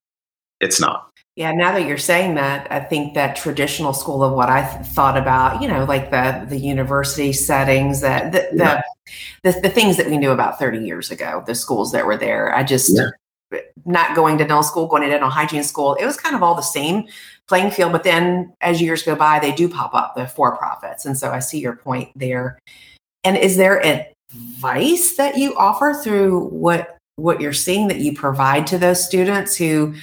It's 0.60 0.80
not. 0.80 1.08
Yeah, 1.38 1.54
now 1.54 1.72
that 1.72 1.88
you're 1.88 1.98
saying 1.98 2.36
that, 2.36 2.70
I 2.70 2.82
think 2.82 3.14
that 3.14 3.38
traditional 3.38 3.94
school 3.94 4.22
of 4.22 4.34
what 4.34 4.50
I 4.50 4.70
th- 4.70 4.86
thought 4.88 5.18
about, 5.18 5.62
you 5.62 5.68
know, 5.68 5.86
like 5.86 6.12
the 6.12 6.46
the 6.48 6.58
university 6.58 7.32
settings, 7.32 8.02
that 8.02 8.34
the, 8.34 8.50
yeah. 8.54 8.82
the, 9.42 9.54
the 9.54 9.62
the 9.62 9.70
things 9.70 9.96
that 9.96 10.08
we 10.08 10.18
knew 10.18 10.32
about 10.32 10.60
30 10.60 10.80
years 10.80 11.10
ago, 11.10 11.42
the 11.48 11.56
schools 11.56 11.94
that 11.94 12.06
were 12.06 12.18
there. 12.18 12.54
I 12.54 12.64
just 12.64 12.98
yeah 12.98 13.12
not 13.86 14.16
going 14.16 14.38
to 14.38 14.44
dental 14.44 14.64
school, 14.64 14.88
going 14.88 15.04
to 15.04 15.10
dental 15.10 15.30
hygiene 15.30 15.64
school, 15.64 15.96
it 15.96 16.06
was 16.06 16.18
kind 16.18 16.36
of 16.36 16.44
all 16.44 16.56
the 16.56 16.62
same 16.62 17.08
playing 17.48 17.72
field. 17.72 17.92
But 17.92 18.04
then 18.04 18.54
as 18.62 18.82
years 18.82 19.04
go 19.04 19.16
by, 19.16 19.40
they 19.40 19.52
do 19.52 19.68
pop 19.68 19.94
up, 19.94 20.16
the 20.16 20.28
for 20.28 20.56
profits. 20.56 21.06
And 21.06 21.18
so 21.18 21.32
I 21.32 21.40
see 21.40 21.60
your 21.60 21.76
point 21.76 22.10
there. 22.16 22.60
And 23.24 23.38
is 23.38 23.58
there 23.58 23.86
advice 23.86 25.16
that 25.18 25.38
you 25.38 25.56
offer 25.56 25.94
through 25.94 26.48
what 26.48 26.98
what 27.18 27.42
you're 27.42 27.54
seeing 27.54 27.88
that 27.88 27.98
you 27.98 28.16
provide 28.16 28.66
to 28.66 28.78
those 28.78 29.06
students 29.06 29.56
who 29.56 29.94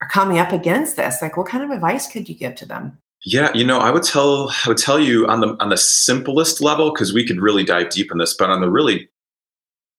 are 0.00 0.08
coming 0.08 0.38
up 0.38 0.52
against 0.52 0.96
this? 0.96 1.20
Like 1.22 1.36
what 1.36 1.48
kind 1.48 1.64
of 1.64 1.70
advice 1.70 2.10
could 2.10 2.28
you 2.28 2.34
give 2.34 2.54
to 2.56 2.66
them? 2.66 2.98
Yeah, 3.24 3.50
you 3.54 3.64
know, 3.64 3.78
I 3.78 3.90
would 3.90 4.02
tell 4.02 4.50
I 4.50 4.68
would 4.68 4.78
tell 4.78 4.98
you 4.98 5.26
on 5.26 5.40
the 5.40 5.56
on 5.60 5.68
the 5.68 5.76
simplest 5.76 6.60
level 6.60 6.92
because 6.92 7.12
we 7.12 7.26
could 7.26 7.40
really 7.40 7.64
dive 7.64 7.90
deep 7.90 8.10
in 8.12 8.18
this, 8.18 8.34
but 8.34 8.50
on 8.50 8.60
the 8.60 8.70
really 8.70 9.08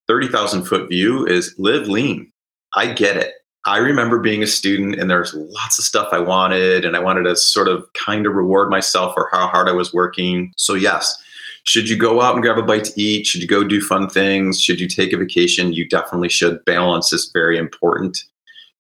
thirty 0.07 0.27
thousand 0.27 0.65
foot 0.65 0.89
view 0.89 1.25
is 1.25 1.53
live 1.57 1.87
lean 1.87 2.31
I 2.75 2.93
get 2.93 3.17
it. 3.17 3.33
I 3.65 3.77
remember 3.77 4.19
being 4.19 4.41
a 4.41 4.47
student 4.47 4.95
and 4.95 5.09
there's 5.09 5.33
lots 5.33 5.77
of 5.77 5.85
stuff 5.85 6.09
I 6.11 6.19
wanted, 6.19 6.83
and 6.83 6.95
I 6.95 6.99
wanted 6.99 7.23
to 7.23 7.35
sort 7.35 7.67
of 7.67 7.85
kind 7.93 8.25
of 8.25 8.33
reward 8.33 8.69
myself 8.69 9.13
for 9.13 9.29
how 9.31 9.47
hard 9.47 9.69
I 9.69 9.73
was 9.73 9.93
working. 9.93 10.51
So, 10.57 10.73
yes, 10.73 11.21
should 11.63 11.87
you 11.87 11.95
go 11.95 12.21
out 12.21 12.33
and 12.33 12.43
grab 12.43 12.57
a 12.57 12.63
bite 12.63 12.85
to 12.85 13.01
eat? 13.01 13.27
Should 13.27 13.41
you 13.41 13.47
go 13.47 13.63
do 13.63 13.81
fun 13.81 14.09
things? 14.09 14.59
Should 14.59 14.79
you 14.79 14.87
take 14.87 15.13
a 15.13 15.17
vacation? 15.17 15.73
You 15.73 15.87
definitely 15.87 16.29
should. 16.29 16.63
Balance 16.65 17.13
is 17.13 17.29
very 17.33 17.57
important. 17.57 18.23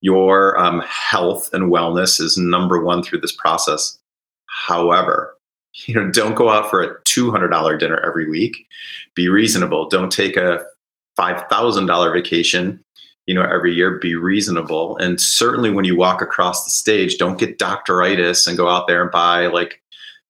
Your 0.01 0.57
um, 0.59 0.81
health 0.81 1.53
and 1.53 1.71
wellness 1.71 2.19
is 2.19 2.37
number 2.37 2.83
one 2.83 3.03
through 3.03 3.21
this 3.21 3.35
process. 3.35 3.99
However, 4.47 5.37
you 5.85 5.93
know, 5.93 6.09
don't 6.09 6.35
go 6.35 6.49
out 6.49 6.69
for 6.69 6.81
a 6.81 6.99
$200 7.03 7.79
dinner 7.79 7.99
every 7.99 8.29
week. 8.29 8.65
Be 9.15 9.27
reasonable. 9.27 9.87
Don't 9.89 10.11
take 10.11 10.37
a 10.37 10.65
$5,000 11.19 12.13
vacation, 12.13 12.83
you 13.31 13.35
know, 13.35 13.43
every 13.43 13.73
year. 13.73 13.97
Be 13.97 14.13
reasonable. 14.13 14.97
And 14.97 15.21
certainly 15.21 15.71
when 15.71 15.85
you 15.85 15.95
walk 15.95 16.21
across 16.21 16.65
the 16.65 16.69
stage, 16.69 17.17
don't 17.17 17.39
get 17.39 17.57
doctoritis 17.57 18.45
and 18.45 18.57
go 18.57 18.67
out 18.67 18.89
there 18.89 19.01
and 19.01 19.09
buy 19.09 19.47
like 19.47 19.81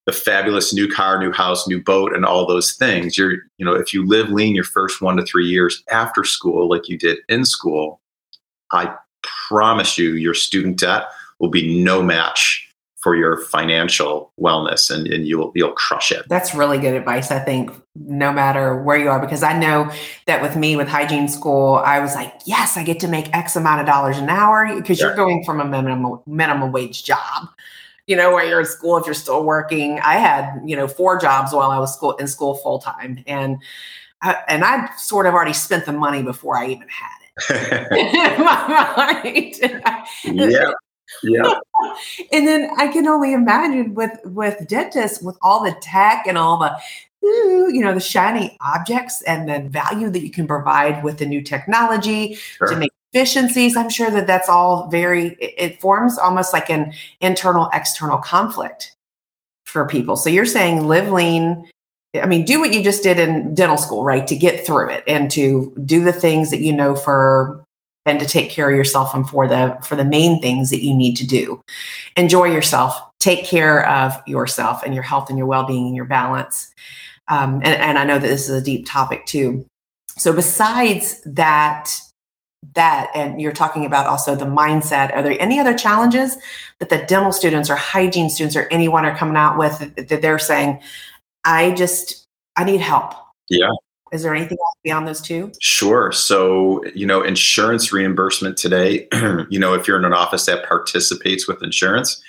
the 0.05 0.11
fabulous 0.11 0.71
new 0.71 0.87
car, 0.87 1.19
new 1.19 1.31
house, 1.31 1.67
new 1.67 1.81
boat, 1.81 2.13
and 2.13 2.23
all 2.23 2.45
those 2.45 2.73
things. 2.73 3.17
You're, 3.17 3.37
you 3.57 3.65
know, 3.65 3.73
if 3.73 3.91
you 3.91 4.05
live 4.05 4.29
lean 4.29 4.53
your 4.53 4.65
first 4.65 5.01
one 5.01 5.17
to 5.17 5.25
three 5.25 5.47
years 5.47 5.81
after 5.89 6.23
school, 6.23 6.69
like 6.69 6.89
you 6.89 6.95
did 6.95 7.17
in 7.27 7.43
school, 7.43 7.99
I 8.71 8.93
promise 9.47 9.97
you, 9.97 10.11
your 10.11 10.35
student 10.35 10.77
debt 10.77 11.05
will 11.39 11.49
be 11.49 11.83
no 11.83 12.03
match 12.03 12.70
for 13.01 13.15
your 13.15 13.37
financial 13.37 14.31
wellness 14.39 14.89
and, 14.89 15.07
and 15.07 15.27
you'll 15.27 15.51
you'll 15.55 15.71
crush 15.71 16.11
it. 16.11 16.23
That's 16.29 16.53
really 16.53 16.77
good 16.77 16.93
advice, 16.93 17.31
I 17.31 17.39
think, 17.39 17.71
no 17.95 18.31
matter 18.31 18.81
where 18.81 18.97
you 18.97 19.09
are, 19.09 19.19
because 19.19 19.43
I 19.43 19.57
know 19.57 19.91
that 20.27 20.41
with 20.41 20.55
me 20.55 20.75
with 20.75 20.87
hygiene 20.87 21.27
school, 21.27 21.75
I 21.83 21.99
was 21.99 22.15
like, 22.15 22.33
yes, 22.45 22.77
I 22.77 22.83
get 22.83 22.99
to 23.01 23.07
make 23.07 23.35
X 23.35 23.55
amount 23.55 23.81
of 23.81 23.87
dollars 23.87 24.17
an 24.17 24.29
hour 24.29 24.75
because 24.75 24.99
yeah. 24.99 25.07
you're 25.07 25.15
going 25.15 25.43
from 25.43 25.59
a 25.59 25.65
minimum 25.65 26.19
minimum 26.25 26.71
wage 26.71 27.03
job 27.03 27.49
you 28.07 28.15
know, 28.15 28.33
where 28.33 28.45
you're 28.45 28.59
in 28.59 28.65
school 28.65 28.97
if 28.97 29.05
you're 29.05 29.13
still 29.13 29.45
working. 29.45 29.99
I 29.99 30.15
had, 30.15 30.59
you 30.65 30.75
know, 30.75 30.87
four 30.87 31.17
jobs 31.17 31.53
while 31.53 31.71
I 31.71 31.79
was 31.79 31.93
school 31.93 32.13
in 32.17 32.27
school 32.27 32.55
full 32.55 32.79
time, 32.79 33.23
and 33.27 33.57
I, 34.21 34.37
and 34.47 34.65
I 34.65 34.89
sort 34.97 35.27
of 35.27 35.33
already 35.33 35.53
spent 35.53 35.85
the 35.85 35.93
money 35.93 36.21
before 36.21 36.57
I 36.57 36.67
even 36.67 36.87
had 36.89 37.09
it 37.21 37.31
mind. 40.23 40.51
yeah. 40.51 40.71
Yeah. 41.23 41.53
and 42.31 42.47
then 42.47 42.69
I 42.77 42.87
can 42.87 43.07
only 43.07 43.33
imagine 43.33 43.93
with 43.93 44.17
with 44.25 44.67
dentists 44.67 45.21
with 45.21 45.37
all 45.41 45.63
the 45.63 45.75
tech 45.81 46.25
and 46.27 46.37
all 46.37 46.59
the 46.59 46.75
you 47.23 47.81
know 47.81 47.93
the 47.93 47.99
shiny 47.99 48.57
objects 48.61 49.21
and 49.23 49.47
the 49.47 49.69
value 49.69 50.09
that 50.09 50.21
you 50.21 50.31
can 50.31 50.47
provide 50.47 51.03
with 51.03 51.17
the 51.17 51.25
new 51.25 51.41
technology 51.41 52.33
sure. 52.33 52.67
to 52.67 52.75
make 52.75 52.91
efficiencies 53.13 53.75
i'm 53.75 53.89
sure 53.89 54.09
that 54.09 54.25
that's 54.25 54.49
all 54.49 54.89
very 54.89 55.35
it 55.39 55.79
forms 55.79 56.17
almost 56.17 56.53
like 56.53 56.69
an 56.69 56.93
internal 57.19 57.69
external 57.73 58.17
conflict 58.17 58.95
for 59.65 59.87
people 59.87 60.15
so 60.15 60.29
you're 60.29 60.45
saying 60.45 60.87
live 60.87 61.11
lean 61.11 61.69
i 62.15 62.25
mean 62.25 62.43
do 62.43 62.59
what 62.59 62.73
you 62.73 62.83
just 62.83 63.03
did 63.03 63.19
in 63.19 63.53
dental 63.53 63.77
school 63.77 64.03
right 64.03 64.25
to 64.25 64.35
get 64.35 64.65
through 64.65 64.89
it 64.89 65.03
and 65.07 65.29
to 65.29 65.73
do 65.85 66.03
the 66.03 66.13
things 66.13 66.49
that 66.49 66.61
you 66.61 66.73
know 66.73 66.95
for 66.95 67.63
and 68.05 68.19
to 68.19 68.25
take 68.25 68.49
care 68.49 68.69
of 68.69 68.75
yourself 68.75 69.13
and 69.13 69.29
for 69.29 69.47
the 69.47 69.77
for 69.83 69.95
the 69.95 70.05
main 70.05 70.41
things 70.41 70.69
that 70.69 70.83
you 70.83 70.93
need 70.93 71.15
to 71.17 71.27
do. 71.27 71.61
Enjoy 72.17 72.45
yourself. 72.45 72.99
Take 73.19 73.45
care 73.45 73.87
of 73.87 74.19
yourself 74.25 74.81
and 74.83 74.93
your 74.93 75.03
health 75.03 75.29
and 75.29 75.37
your 75.37 75.47
well-being 75.47 75.87
and 75.87 75.95
your 75.95 76.05
balance. 76.05 76.73
Um, 77.27 77.55
and, 77.63 77.79
and 77.79 77.99
i 77.99 78.03
know 78.03 78.17
that 78.17 78.27
this 78.27 78.49
is 78.49 78.61
a 78.61 78.63
deep 78.63 78.85
topic 78.85 79.25
too. 79.25 79.65
So 80.17 80.33
besides 80.33 81.21
that 81.25 81.91
that 82.73 83.09
and 83.15 83.41
you're 83.41 83.51
talking 83.51 83.85
about 83.85 84.05
also 84.05 84.35
the 84.35 84.45
mindset 84.45 85.11
are 85.15 85.23
there 85.23 85.35
any 85.39 85.59
other 85.59 85.75
challenges 85.75 86.37
that 86.77 86.89
the 86.89 86.99
dental 86.99 87.31
students 87.31 87.71
or 87.71 87.75
hygiene 87.75 88.29
students 88.29 88.55
or 88.55 88.67
anyone 88.69 89.03
are 89.03 89.17
coming 89.17 89.35
out 89.35 89.57
with 89.57 89.79
that 89.95 90.21
they're 90.21 90.37
saying 90.37 90.79
i 91.43 91.71
just 91.71 92.23
i 92.57 92.63
need 92.63 92.79
help. 92.79 93.13
Yeah 93.49 93.71
is 94.11 94.23
there 94.23 94.35
anything 94.35 94.57
else 94.59 94.77
beyond 94.83 95.07
those 95.07 95.21
two 95.21 95.51
sure 95.59 96.11
so 96.11 96.83
you 96.93 97.05
know 97.05 97.21
insurance 97.21 97.91
reimbursement 97.91 98.57
today 98.57 99.07
you 99.49 99.59
know 99.59 99.73
if 99.73 99.87
you're 99.87 99.97
in 99.97 100.05
an 100.05 100.13
office 100.13 100.45
that 100.45 100.65
participates 100.65 101.47
with 101.47 101.61
insurance 101.63 102.21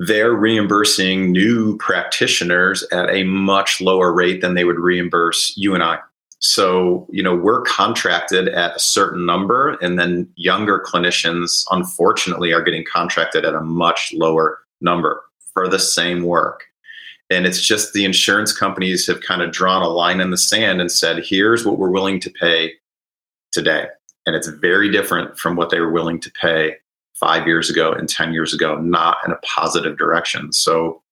they're 0.00 0.32
reimbursing 0.32 1.30
new 1.30 1.76
practitioners 1.76 2.82
at 2.90 3.10
a 3.10 3.22
much 3.24 3.82
lower 3.82 4.10
rate 4.14 4.40
than 4.40 4.54
they 4.54 4.64
would 4.64 4.78
reimburse 4.78 5.52
you 5.58 5.74
and 5.74 5.82
I. 5.82 5.98
So, 6.38 7.06
you 7.10 7.22
know, 7.22 7.36
we're 7.36 7.60
contracted 7.62 8.48
at 8.48 8.74
a 8.74 8.78
certain 8.78 9.26
number, 9.26 9.76
and 9.82 9.98
then 9.98 10.26
younger 10.36 10.82
clinicians, 10.82 11.66
unfortunately, 11.70 12.54
are 12.54 12.62
getting 12.62 12.82
contracted 12.90 13.44
at 13.44 13.54
a 13.54 13.60
much 13.60 14.10
lower 14.14 14.58
number 14.80 15.22
for 15.52 15.68
the 15.68 15.78
same 15.78 16.22
work. 16.22 16.64
And 17.30 17.46
it's 17.46 17.62
just 17.62 17.92
the 17.92 18.04
insurance 18.04 18.52
companies 18.52 19.06
have 19.06 19.20
kind 19.20 19.40
of 19.40 19.52
drawn 19.52 19.82
a 19.82 19.88
line 19.88 20.20
in 20.20 20.30
the 20.30 20.36
sand 20.36 20.80
and 20.80 20.90
said, 20.90 21.24
here's 21.24 21.64
what 21.64 21.78
we're 21.78 21.90
willing 21.90 22.18
to 22.20 22.30
pay 22.30 22.72
today. 23.52 23.86
And 24.26 24.34
it's 24.34 24.48
very 24.48 24.90
different 24.90 25.38
from 25.38 25.56
what 25.56 25.70
they 25.70 25.80
were 25.80 25.92
willing 25.92 26.20
to 26.20 26.30
pay 26.32 26.76
five 27.14 27.46
years 27.46 27.70
ago 27.70 27.92
and 27.92 28.08
10 28.08 28.32
years 28.32 28.52
ago, 28.52 28.76
not 28.80 29.18
in 29.24 29.30
a 29.30 29.38
positive 29.42 29.96
direction. 29.96 30.52
So, 30.52 31.02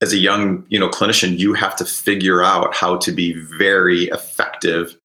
as 0.00 0.12
a 0.12 0.18
young 0.18 0.64
you 0.68 0.78
know 0.78 0.88
clinician 0.88 1.38
you 1.38 1.54
have 1.54 1.76
to 1.76 1.84
figure 1.84 2.42
out 2.42 2.74
how 2.74 2.96
to 2.96 3.12
be 3.12 3.32
very 3.58 4.04
effective 4.04 4.96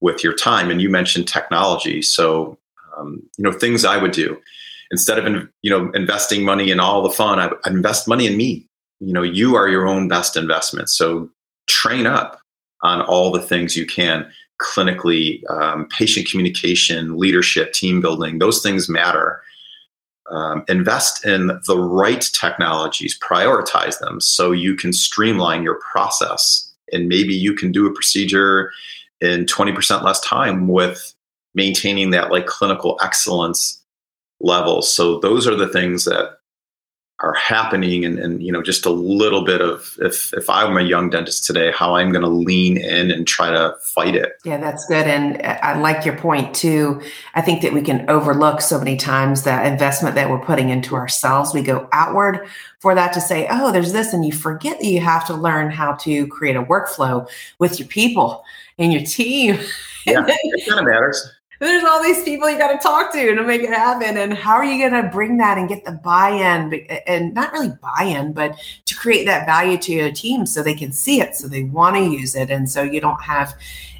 with 0.00 0.24
your 0.24 0.32
time 0.32 0.70
and 0.70 0.80
you 0.80 0.88
mentioned 0.88 1.28
technology 1.28 2.02
so 2.02 2.56
um, 2.96 3.22
you 3.36 3.44
know 3.44 3.52
things 3.52 3.84
i 3.84 3.96
would 3.96 4.12
do 4.12 4.40
instead 4.90 5.18
of 5.18 5.48
you 5.62 5.70
know 5.70 5.90
investing 5.92 6.44
money 6.44 6.70
in 6.70 6.80
all 6.80 7.02
the 7.02 7.10
fun 7.10 7.38
i 7.38 7.50
invest 7.68 8.08
money 8.08 8.26
in 8.26 8.36
me 8.36 8.67
you 9.00 9.12
know 9.12 9.22
you 9.22 9.54
are 9.54 9.68
your 9.68 9.86
own 9.86 10.08
best 10.08 10.36
investment 10.36 10.88
so 10.88 11.28
train 11.66 12.06
up 12.06 12.40
on 12.82 13.00
all 13.02 13.30
the 13.30 13.42
things 13.42 13.76
you 13.76 13.86
can 13.86 14.28
clinically 14.60 15.40
um, 15.50 15.86
patient 15.88 16.28
communication 16.28 17.16
leadership 17.16 17.72
team 17.72 18.00
building 18.00 18.38
those 18.38 18.62
things 18.62 18.88
matter 18.88 19.40
um, 20.30 20.64
invest 20.68 21.24
in 21.24 21.46
the 21.66 21.78
right 21.78 22.20
technologies, 22.20 23.18
prioritize 23.18 23.98
them 23.98 24.20
so 24.20 24.52
you 24.52 24.74
can 24.74 24.92
streamline 24.92 25.62
your 25.62 25.76
process. 25.76 26.70
And 26.92 27.08
maybe 27.08 27.34
you 27.34 27.54
can 27.54 27.72
do 27.72 27.86
a 27.86 27.92
procedure 27.92 28.70
in 29.20 29.46
20% 29.46 30.02
less 30.02 30.20
time 30.20 30.68
with 30.68 31.14
maintaining 31.54 32.10
that 32.10 32.30
like 32.30 32.46
clinical 32.46 32.98
excellence 33.02 33.82
level. 34.40 34.82
So 34.82 35.18
those 35.18 35.46
are 35.46 35.56
the 35.56 35.68
things 35.68 36.04
that 36.04 36.37
are 37.20 37.34
happening 37.34 38.04
and, 38.04 38.18
and 38.18 38.42
you 38.42 38.52
know 38.52 38.62
just 38.62 38.86
a 38.86 38.90
little 38.90 39.44
bit 39.44 39.60
of 39.60 39.96
if 40.00 40.32
if 40.34 40.48
i'm 40.48 40.76
a 40.76 40.82
young 40.82 41.10
dentist 41.10 41.44
today 41.44 41.72
how 41.72 41.96
i'm 41.96 42.12
going 42.12 42.22
to 42.22 42.28
lean 42.28 42.76
in 42.76 43.10
and 43.10 43.26
try 43.26 43.50
to 43.50 43.74
fight 43.82 44.14
it. 44.14 44.40
Yeah 44.44 44.58
that's 44.58 44.86
good. 44.86 45.06
And 45.06 45.42
i 45.42 45.78
like 45.78 46.04
your 46.04 46.16
point 46.16 46.54
too. 46.54 47.00
I 47.34 47.40
think 47.40 47.62
that 47.62 47.72
we 47.72 47.82
can 47.82 48.08
overlook 48.08 48.60
so 48.60 48.78
many 48.78 48.96
times 48.96 49.42
that 49.42 49.66
investment 49.66 50.14
that 50.14 50.30
we're 50.30 50.38
putting 50.38 50.68
into 50.68 50.94
ourselves. 50.94 51.52
We 51.52 51.62
go 51.62 51.88
outward 51.92 52.46
for 52.78 52.94
that 52.94 53.12
to 53.14 53.20
say 53.20 53.48
oh 53.50 53.72
there's 53.72 53.92
this 53.92 54.12
and 54.12 54.24
you 54.24 54.32
forget 54.32 54.78
that 54.78 54.86
you 54.86 55.00
have 55.00 55.26
to 55.26 55.34
learn 55.34 55.70
how 55.70 55.94
to 55.94 56.26
create 56.28 56.56
a 56.56 56.62
workflow 56.62 57.28
with 57.58 57.80
your 57.80 57.88
people 57.88 58.44
and 58.78 58.92
your 58.92 59.02
team. 59.02 59.58
Yeah 60.06 60.24
it 60.28 60.68
kind 60.68 60.78
of 60.78 60.86
matters 60.86 61.32
there's 61.66 61.84
all 61.84 62.02
these 62.02 62.22
people 62.22 62.48
you 62.48 62.58
got 62.58 62.72
to 62.72 62.78
talk 62.78 63.12
to 63.12 63.34
to 63.34 63.42
make 63.42 63.62
it 63.62 63.70
happen? 63.70 64.16
And 64.16 64.32
how 64.32 64.54
are 64.54 64.64
you 64.64 64.78
going 64.78 65.02
to 65.02 65.08
bring 65.10 65.38
that 65.38 65.58
and 65.58 65.68
get 65.68 65.84
the 65.84 65.92
buy-in? 65.92 66.86
And 67.06 67.34
not 67.34 67.52
really 67.52 67.72
buy-in 67.82 68.32
but 68.32 68.56
to 68.86 68.96
create 68.96 69.26
that 69.26 69.46
value 69.46 69.78
to 69.78 69.92
your 69.92 70.12
team 70.12 70.46
so 70.46 70.62
they 70.62 70.74
can 70.74 70.92
see 70.92 71.20
it 71.20 71.34
so 71.34 71.48
they 71.48 71.64
want 71.64 71.96
to 71.96 72.02
use 72.02 72.34
it 72.34 72.50
and 72.50 72.70
so 72.70 72.82
you 72.82 73.00
don't 73.00 73.22
have 73.22 73.54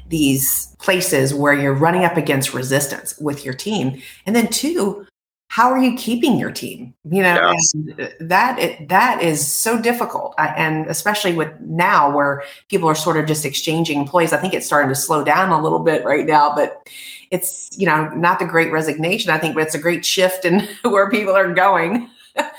these 0.09 0.75
places 0.79 1.33
where 1.33 1.53
you're 1.53 1.73
running 1.73 2.03
up 2.03 2.17
against 2.17 2.53
resistance 2.53 3.17
with 3.19 3.45
your 3.45 3.53
team. 3.53 4.01
And 4.25 4.35
then 4.35 4.47
two 4.47 5.05
how 5.49 5.71
are 5.71 5.79
you 5.79 5.95
keeping 5.97 6.39
your 6.39 6.51
team? 6.51 6.93
You 7.09 7.23
know 7.23 7.51
yes. 7.51 7.73
Uh, 7.99 8.07
that 8.21 8.59
it, 8.59 8.89
that 8.89 9.21
is 9.21 9.51
so 9.51 9.81
difficult. 9.81 10.33
And 10.37 10.87
especially 10.87 11.33
with 11.33 11.51
now 11.59 12.15
where 12.15 12.43
people 12.69 12.87
are 12.87 12.95
sort 12.95 13.17
of 13.17 13.25
just 13.25 13.45
exchanging 13.45 13.99
employees 13.99 14.33
i 14.33 14.37
think 14.37 14.53
it's 14.53 14.65
starting 14.65 14.89
to 14.89 14.95
slow 14.95 15.23
down 15.23 15.49
a 15.49 15.61
little 15.61 15.79
bit 15.79 16.03
right 16.03 16.25
now 16.25 16.53
but 16.53 16.87
it's 17.31 17.69
you 17.77 17.85
know 17.85 18.09
not 18.09 18.39
the 18.39 18.45
great 18.45 18.71
resignation 18.71 19.31
i 19.31 19.37
think 19.37 19.55
but 19.55 19.63
it's 19.63 19.75
a 19.75 19.79
great 19.79 20.05
shift 20.05 20.45
in 20.45 20.67
where 20.83 21.09
people 21.09 21.35
are 21.35 21.53
going 21.53 22.09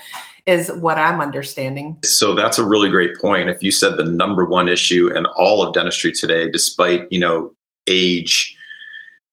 is 0.45 0.71
what 0.73 0.97
i'm 0.97 1.21
understanding. 1.21 1.97
So 2.03 2.33
that's 2.33 2.57
a 2.57 2.65
really 2.65 2.89
great 2.89 3.15
point. 3.17 3.49
If 3.49 3.61
you 3.61 3.71
said 3.71 3.97
the 3.97 4.03
number 4.03 4.45
one 4.45 4.67
issue 4.67 5.07
in 5.15 5.25
all 5.37 5.61
of 5.61 5.73
dentistry 5.73 6.11
today 6.11 6.49
despite 6.49 7.11
you 7.11 7.19
know 7.19 7.53
age 7.87 8.57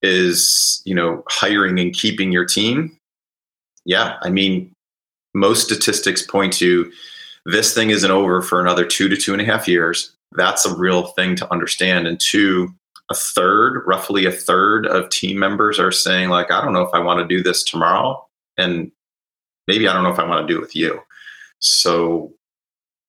is 0.01 0.81
you 0.85 0.95
know 0.95 1.23
hiring 1.27 1.79
and 1.79 1.93
keeping 1.93 2.31
your 2.31 2.45
team 2.45 2.98
yeah 3.85 4.17
i 4.21 4.29
mean 4.29 4.71
most 5.33 5.63
statistics 5.63 6.21
point 6.21 6.53
to 6.53 6.91
this 7.45 7.73
thing 7.73 7.89
isn't 7.89 8.11
over 8.11 8.41
for 8.41 8.61
another 8.61 8.85
two 8.85 9.07
to 9.07 9.15
two 9.15 9.33
and 9.33 9.41
a 9.41 9.45
half 9.45 9.67
years 9.67 10.15
that's 10.33 10.65
a 10.65 10.75
real 10.75 11.07
thing 11.07 11.35
to 11.35 11.51
understand 11.51 12.07
and 12.07 12.19
two 12.19 12.73
a 13.09 13.15
third, 13.15 13.83
roughly 13.87 14.25
a 14.25 14.31
third 14.31 14.85
of 14.85 15.09
team 15.09 15.39
members 15.39 15.79
are 15.79 15.91
saying, 15.91 16.29
like, 16.29 16.51
I 16.51 16.63
don't 16.63 16.73
know 16.73 16.83
if 16.83 16.93
I 16.93 16.99
want 16.99 17.19
to 17.19 17.35
do 17.37 17.41
this 17.41 17.63
tomorrow. 17.63 18.25
And 18.57 18.91
maybe 19.67 19.87
I 19.87 19.93
don't 19.93 20.03
know 20.03 20.11
if 20.11 20.19
I 20.19 20.27
want 20.27 20.47
to 20.47 20.53
do 20.53 20.57
it 20.57 20.61
with 20.61 20.75
you. 20.75 21.01
So 21.59 22.31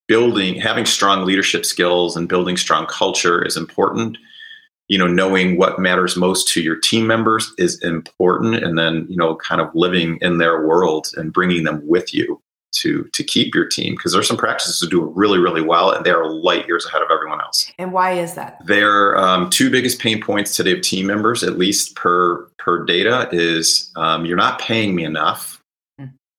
building 0.09 0.57
having 0.57 0.87
strong 0.87 1.25
leadership 1.25 1.65
skills 1.65 2.17
and 2.17 2.29
building 2.29 2.57
strong 2.57 2.87
culture 2.87 3.45
is 3.45 3.57
important 3.57 4.19
you 4.91 4.99
know 4.99 5.07
knowing 5.07 5.57
what 5.57 5.79
matters 5.79 6.17
most 6.17 6.49
to 6.49 6.61
your 6.61 6.77
team 6.77 7.07
members 7.07 7.55
is 7.57 7.81
important 7.83 8.57
and 8.57 8.77
then 8.77 9.07
you 9.09 9.17
know 9.17 9.37
kind 9.37 9.61
of 9.61 9.71
living 9.73 10.19
in 10.21 10.39
their 10.39 10.67
world 10.67 11.07
and 11.17 11.33
bringing 11.33 11.63
them 11.63 11.81
with 11.87 12.13
you 12.13 12.43
to 12.73 13.05
to 13.13 13.25
keep 13.25 13.55
your 13.55 13.67
team 13.67 13.95
because 13.95 14.13
there's 14.13 14.29
some 14.29 14.37
practices 14.37 14.81
that 14.81 14.91
do 14.91 15.03
really 15.15 15.39
really 15.39 15.63
well 15.63 15.93
and 15.93 16.05
they're 16.05 16.27
light 16.27 16.67
years 16.67 16.85
ahead 16.87 17.03
of 17.03 17.09
everyone 17.11 17.41
else. 17.41 17.71
And 17.79 17.93
why 17.93 18.13
is 18.13 18.35
that? 18.35 18.65
Their 18.67 19.17
um, 19.17 19.49
two 19.49 19.71
biggest 19.71 20.01
pain 20.01 20.21
points 20.21 20.57
today 20.57 20.73
of 20.73 20.83
team 20.83 21.07
members 21.07 21.43
at 21.43 21.57
least 21.57 21.95
per 21.95 22.45
per 22.59 22.85
data 22.85 23.29
is 23.33 23.91
um, 23.97 24.27
you're 24.27 24.37
not 24.37 24.61
paying 24.61 24.95
me 24.95 25.05
enough 25.05 25.60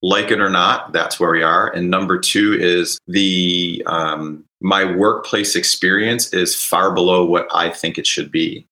like 0.02 0.32
it 0.32 0.40
or 0.40 0.50
not, 0.50 0.92
that's 0.94 1.20
where 1.20 1.32
we 1.32 1.44
are. 1.44 1.70
And 1.70 1.90
number 1.90 2.18
two 2.18 2.54
is 2.60 3.00
the 3.08 3.84
um, 3.86 4.44
my 4.62 4.84
workplace 4.86 5.56
experience 5.56 6.34
is 6.34 6.56
far 6.56 6.94
below 6.94 7.26
what 7.26 7.48
I 7.54 7.70
think 7.70 7.98
it 7.98 8.08
should 8.08 8.32
be. 8.32 8.66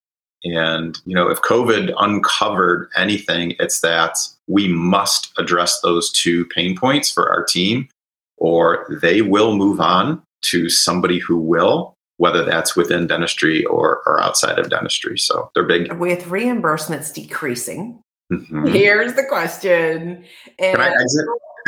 And 0.44 0.98
you 1.06 1.13
know, 1.13 1.30
if 1.30 1.42
COVID 1.42 1.94
uncovered 2.00 2.89
anything, 2.96 3.56
it's 3.60 3.82
that 3.82 4.18
we 4.48 4.68
must 4.68 5.32
address 5.38 5.82
those 5.82 6.12
two 6.12 6.46
pain 6.46 6.78
points 6.78 7.12
for 7.12 7.30
our 7.30 7.44
team, 7.44 7.89
or 8.38 8.88
they 9.02 9.22
will 9.22 9.56
move 9.56 9.82
on 9.82 10.22
to 10.42 10.70
somebody 10.70 11.20
who 11.20 11.38
will, 11.38 11.94
whether 12.18 12.46
that's 12.46 12.76
within 12.76 13.06
dentistry 13.06 13.65
or, 13.65 14.02
or 14.06 14.22
outside 14.22 14.58
of 14.58 14.70
dentistry. 14.70 15.18
So 15.18 15.52
they're 15.54 15.65
big. 15.65 15.92
With 15.94 16.24
reimbursements 16.24 17.13
decreasing, 17.13 18.02
Mm-hmm. 18.32 18.68
Here's 18.68 19.13
the 19.13 19.24
question. 19.24 20.24
And 20.60 20.78
Can 20.78 20.82
I 20.82 20.89
exit? 21.02 21.26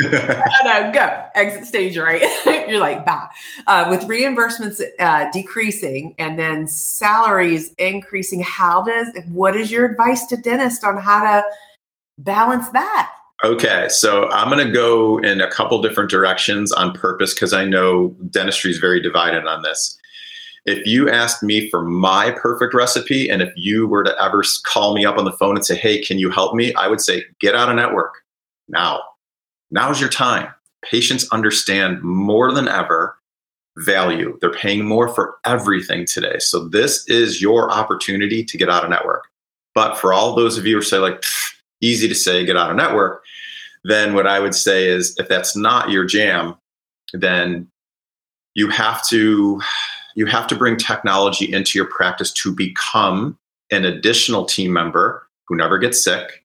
no, 0.64 0.90
go 0.92 1.24
exit 1.34 1.66
stage 1.66 1.98
right. 1.98 2.22
You're 2.68 2.80
like, 2.80 3.04
bah. 3.04 3.28
Uh, 3.66 3.86
with 3.90 4.02
reimbursements 4.02 4.80
uh, 4.98 5.30
decreasing 5.32 6.14
and 6.18 6.38
then 6.38 6.66
salaries 6.66 7.74
increasing, 7.74 8.40
how 8.40 8.82
does 8.82 9.08
what 9.28 9.56
is 9.56 9.70
your 9.70 9.84
advice 9.84 10.26
to 10.26 10.36
dentists 10.36 10.84
on 10.84 10.96
how 10.96 11.22
to 11.22 11.44
balance 12.18 12.68
that? 12.70 13.12
Okay, 13.44 13.88
so 13.88 14.30
I'm 14.30 14.48
going 14.48 14.64
to 14.64 14.72
go 14.72 15.18
in 15.18 15.40
a 15.40 15.50
couple 15.50 15.82
different 15.82 16.10
directions 16.10 16.70
on 16.70 16.92
purpose 16.92 17.34
because 17.34 17.52
I 17.52 17.64
know 17.64 18.14
dentistry 18.30 18.70
is 18.70 18.78
very 18.78 19.00
divided 19.00 19.46
on 19.46 19.62
this 19.62 19.98
if 20.64 20.86
you 20.86 21.10
asked 21.10 21.42
me 21.42 21.68
for 21.70 21.82
my 21.82 22.30
perfect 22.30 22.74
recipe 22.74 23.28
and 23.28 23.42
if 23.42 23.52
you 23.56 23.86
were 23.86 24.04
to 24.04 24.14
ever 24.22 24.42
call 24.64 24.94
me 24.94 25.04
up 25.04 25.18
on 25.18 25.24
the 25.24 25.32
phone 25.32 25.56
and 25.56 25.64
say 25.64 25.76
hey 25.76 26.00
can 26.00 26.18
you 26.18 26.30
help 26.30 26.54
me? 26.54 26.74
I 26.74 26.88
would 26.88 27.00
say 27.00 27.24
get 27.40 27.54
out 27.54 27.68
of 27.68 27.76
network 27.76 28.14
now. 28.68 29.00
Now's 29.70 30.00
your 30.00 30.10
time. 30.10 30.48
Patients 30.84 31.28
understand 31.32 32.02
more 32.02 32.52
than 32.52 32.68
ever 32.68 33.16
value. 33.78 34.36
They're 34.40 34.52
paying 34.52 34.84
more 34.84 35.08
for 35.08 35.36
everything 35.46 36.04
today. 36.04 36.38
So 36.38 36.68
this 36.68 37.08
is 37.08 37.40
your 37.40 37.70
opportunity 37.70 38.44
to 38.44 38.58
get 38.58 38.68
out 38.68 38.84
of 38.84 38.90
network. 38.90 39.24
But 39.74 39.96
for 39.96 40.12
all 40.12 40.34
those 40.34 40.58
of 40.58 40.66
you 40.66 40.76
who 40.76 40.82
say 40.82 40.98
like 40.98 41.24
easy 41.82 42.08
to 42.08 42.14
say 42.14 42.46
get 42.46 42.56
out 42.56 42.70
of 42.70 42.76
network 42.76 43.22
then 43.84 44.14
what 44.14 44.26
i 44.26 44.38
would 44.38 44.54
say 44.54 44.88
is 44.88 45.14
if 45.18 45.28
that's 45.28 45.54
not 45.54 45.90
your 45.90 46.04
jam 46.04 46.54
then 47.12 47.68
you 48.54 48.70
have 48.70 49.06
to 49.08 49.60
you 50.14 50.26
have 50.26 50.46
to 50.48 50.56
bring 50.56 50.76
technology 50.76 51.52
into 51.52 51.78
your 51.78 51.86
practice 51.86 52.32
to 52.32 52.54
become 52.54 53.38
an 53.70 53.84
additional 53.84 54.44
team 54.44 54.72
member 54.72 55.26
who 55.46 55.56
never 55.56 55.78
gets 55.78 56.02
sick, 56.02 56.44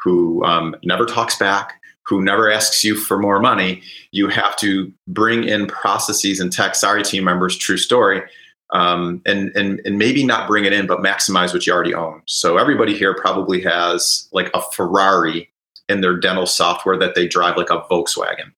who 0.00 0.44
um, 0.44 0.76
never 0.82 1.06
talks 1.06 1.38
back, 1.38 1.80
who 2.02 2.22
never 2.22 2.50
asks 2.50 2.84
you 2.84 2.96
for 2.96 3.18
more 3.18 3.40
money. 3.40 3.82
You 4.10 4.28
have 4.28 4.56
to 4.58 4.92
bring 5.08 5.44
in 5.44 5.66
processes 5.66 6.40
and 6.40 6.52
tech. 6.52 6.74
Sorry, 6.74 7.02
team 7.02 7.24
members, 7.24 7.56
true 7.56 7.78
story. 7.78 8.22
Um, 8.70 9.22
and, 9.24 9.54
and, 9.54 9.80
and 9.84 9.98
maybe 9.98 10.24
not 10.24 10.48
bring 10.48 10.64
it 10.64 10.72
in, 10.72 10.86
but 10.86 10.98
maximize 10.98 11.52
what 11.52 11.66
you 11.66 11.72
already 11.72 11.94
own. 11.94 12.22
So 12.26 12.56
everybody 12.58 12.96
here 12.96 13.14
probably 13.14 13.60
has 13.62 14.28
like 14.32 14.50
a 14.52 14.60
Ferrari 14.72 15.50
in 15.88 16.00
their 16.00 16.16
dental 16.18 16.46
software 16.46 16.98
that 16.98 17.14
they 17.14 17.28
drive 17.28 17.56
like 17.56 17.70
a 17.70 17.82
Volkswagen. 17.90 18.52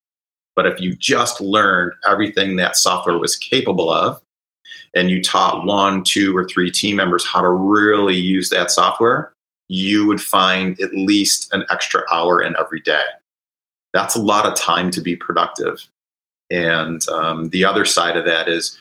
But 0.57 0.65
if 0.65 0.81
you 0.81 0.95
just 0.95 1.39
learned 1.39 1.93
everything 2.09 2.55
that 2.55 2.75
software 2.75 3.19
was 3.19 3.37
capable 3.37 3.91
of, 3.91 4.19
and 4.95 5.11
you 5.11 5.21
taught 5.21 5.65
one, 5.65 6.03
two, 6.03 6.35
or 6.35 6.45
three 6.45 6.71
team 6.71 6.95
members 6.95 7.25
how 7.25 7.41
to 7.41 7.49
really 7.49 8.15
use 8.15 8.49
that 8.49 8.71
software, 8.71 9.31
you 9.67 10.07
would 10.07 10.19
find 10.19 10.79
at 10.81 10.93
least 10.93 11.53
an 11.53 11.63
extra 11.69 12.03
hour 12.11 12.41
in 12.41 12.55
every 12.59 12.79
day. 12.79 13.03
That's 13.93 14.15
a 14.15 14.21
lot 14.21 14.47
of 14.47 14.55
time 14.55 14.89
to 14.91 15.01
be 15.01 15.15
productive. 15.15 15.87
And 16.49 17.07
um, 17.09 17.49
the 17.49 17.63
other 17.63 17.85
side 17.85 18.17
of 18.17 18.25
that 18.25 18.47
is 18.47 18.77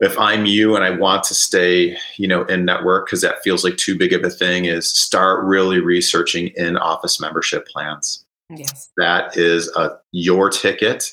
if 0.00 0.18
I'm 0.18 0.44
you 0.44 0.74
and 0.74 0.84
I 0.84 0.90
want 0.90 1.24
to 1.24 1.34
stay, 1.34 1.96
you 2.16 2.28
know, 2.28 2.44
in 2.44 2.66
network 2.66 3.06
because 3.06 3.22
that 3.22 3.42
feels 3.42 3.64
like 3.64 3.76
too 3.76 3.96
big 3.96 4.12
of 4.12 4.24
a 4.24 4.30
thing, 4.30 4.66
is 4.66 4.90
start 4.90 5.44
really 5.44 5.80
researching 5.80 6.48
in 6.48 6.76
office 6.76 7.18
membership 7.18 7.66
plans. 7.66 8.21
Yes. 8.56 8.90
That 8.96 9.36
is 9.36 9.68
a, 9.76 9.90
your 10.12 10.50
ticket 10.50 11.12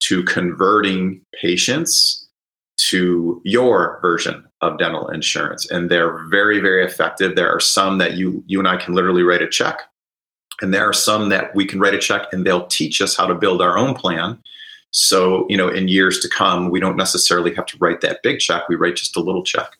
to 0.00 0.22
converting 0.24 1.20
patients 1.40 2.28
to 2.76 3.40
your 3.44 3.98
version 4.02 4.44
of 4.60 4.78
dental 4.78 5.08
insurance. 5.08 5.70
And 5.70 5.90
they're 5.90 6.26
very, 6.28 6.60
very 6.60 6.84
effective. 6.84 7.36
There 7.36 7.50
are 7.50 7.60
some 7.60 7.98
that 7.98 8.14
you 8.14 8.42
you 8.46 8.58
and 8.58 8.68
I 8.68 8.76
can 8.76 8.94
literally 8.94 9.22
write 9.22 9.42
a 9.42 9.48
check. 9.48 9.80
And 10.60 10.72
there 10.72 10.88
are 10.88 10.92
some 10.92 11.28
that 11.30 11.54
we 11.54 11.64
can 11.64 11.80
write 11.80 11.94
a 11.94 11.98
check 11.98 12.32
and 12.32 12.46
they'll 12.46 12.66
teach 12.66 13.00
us 13.00 13.16
how 13.16 13.26
to 13.26 13.34
build 13.34 13.60
our 13.60 13.76
own 13.76 13.94
plan. 13.94 14.38
So, 14.90 15.46
you 15.48 15.56
know, 15.56 15.68
in 15.68 15.88
years 15.88 16.20
to 16.20 16.28
come, 16.28 16.70
we 16.70 16.78
don't 16.78 16.96
necessarily 16.96 17.52
have 17.54 17.66
to 17.66 17.76
write 17.80 18.00
that 18.02 18.20
big 18.22 18.38
check. 18.38 18.68
We 18.68 18.76
write 18.76 18.96
just 18.96 19.16
a 19.16 19.20
little 19.20 19.42
check 19.42 19.76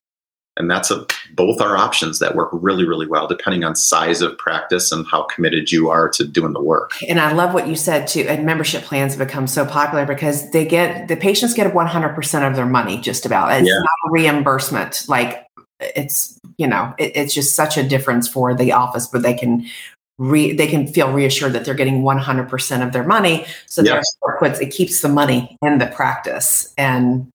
and 0.56 0.70
that's 0.70 0.90
a 0.90 1.06
both 1.32 1.60
are 1.60 1.76
options 1.76 2.18
that 2.18 2.36
work 2.36 2.48
really 2.52 2.86
really 2.86 3.06
well 3.06 3.26
depending 3.26 3.64
on 3.64 3.74
size 3.74 4.22
of 4.22 4.36
practice 4.38 4.92
and 4.92 5.06
how 5.06 5.24
committed 5.24 5.72
you 5.72 5.90
are 5.90 6.08
to 6.08 6.26
doing 6.26 6.52
the 6.52 6.62
work. 6.62 6.92
And 7.08 7.20
i 7.20 7.32
love 7.32 7.54
what 7.54 7.68
you 7.68 7.76
said 7.76 8.06
too 8.06 8.26
and 8.28 8.44
membership 8.44 8.82
plans 8.84 9.14
have 9.14 9.26
become 9.26 9.46
so 9.46 9.64
popular 9.64 10.06
because 10.06 10.50
they 10.50 10.64
get 10.64 11.08
the 11.08 11.16
patients 11.16 11.54
get 11.54 11.72
100% 11.72 12.48
of 12.48 12.56
their 12.56 12.66
money 12.66 13.00
just 13.00 13.26
about. 13.26 13.52
It's 13.52 13.68
yeah. 13.68 13.74
not 13.74 14.08
a 14.08 14.10
reimbursement. 14.10 15.04
Like 15.08 15.46
it's 15.80 16.38
you 16.56 16.66
know 16.66 16.94
it, 16.98 17.12
it's 17.16 17.34
just 17.34 17.54
such 17.54 17.76
a 17.76 17.86
difference 17.86 18.28
for 18.28 18.54
the 18.54 18.72
office 18.72 19.06
but 19.06 19.22
they 19.22 19.34
can 19.34 19.66
Re, 20.16 20.52
they 20.52 20.68
can 20.68 20.86
feel 20.86 21.12
reassured 21.12 21.54
that 21.54 21.64
they're 21.64 21.74
getting 21.74 22.02
100% 22.02 22.86
of 22.86 22.92
their 22.92 23.02
money. 23.02 23.46
So 23.66 23.82
yes. 23.82 24.04
puts 24.38 24.60
it 24.60 24.70
keeps 24.70 25.00
the 25.00 25.08
money 25.08 25.58
in 25.60 25.78
the 25.78 25.86
practice. 25.86 26.72
And 26.78 27.32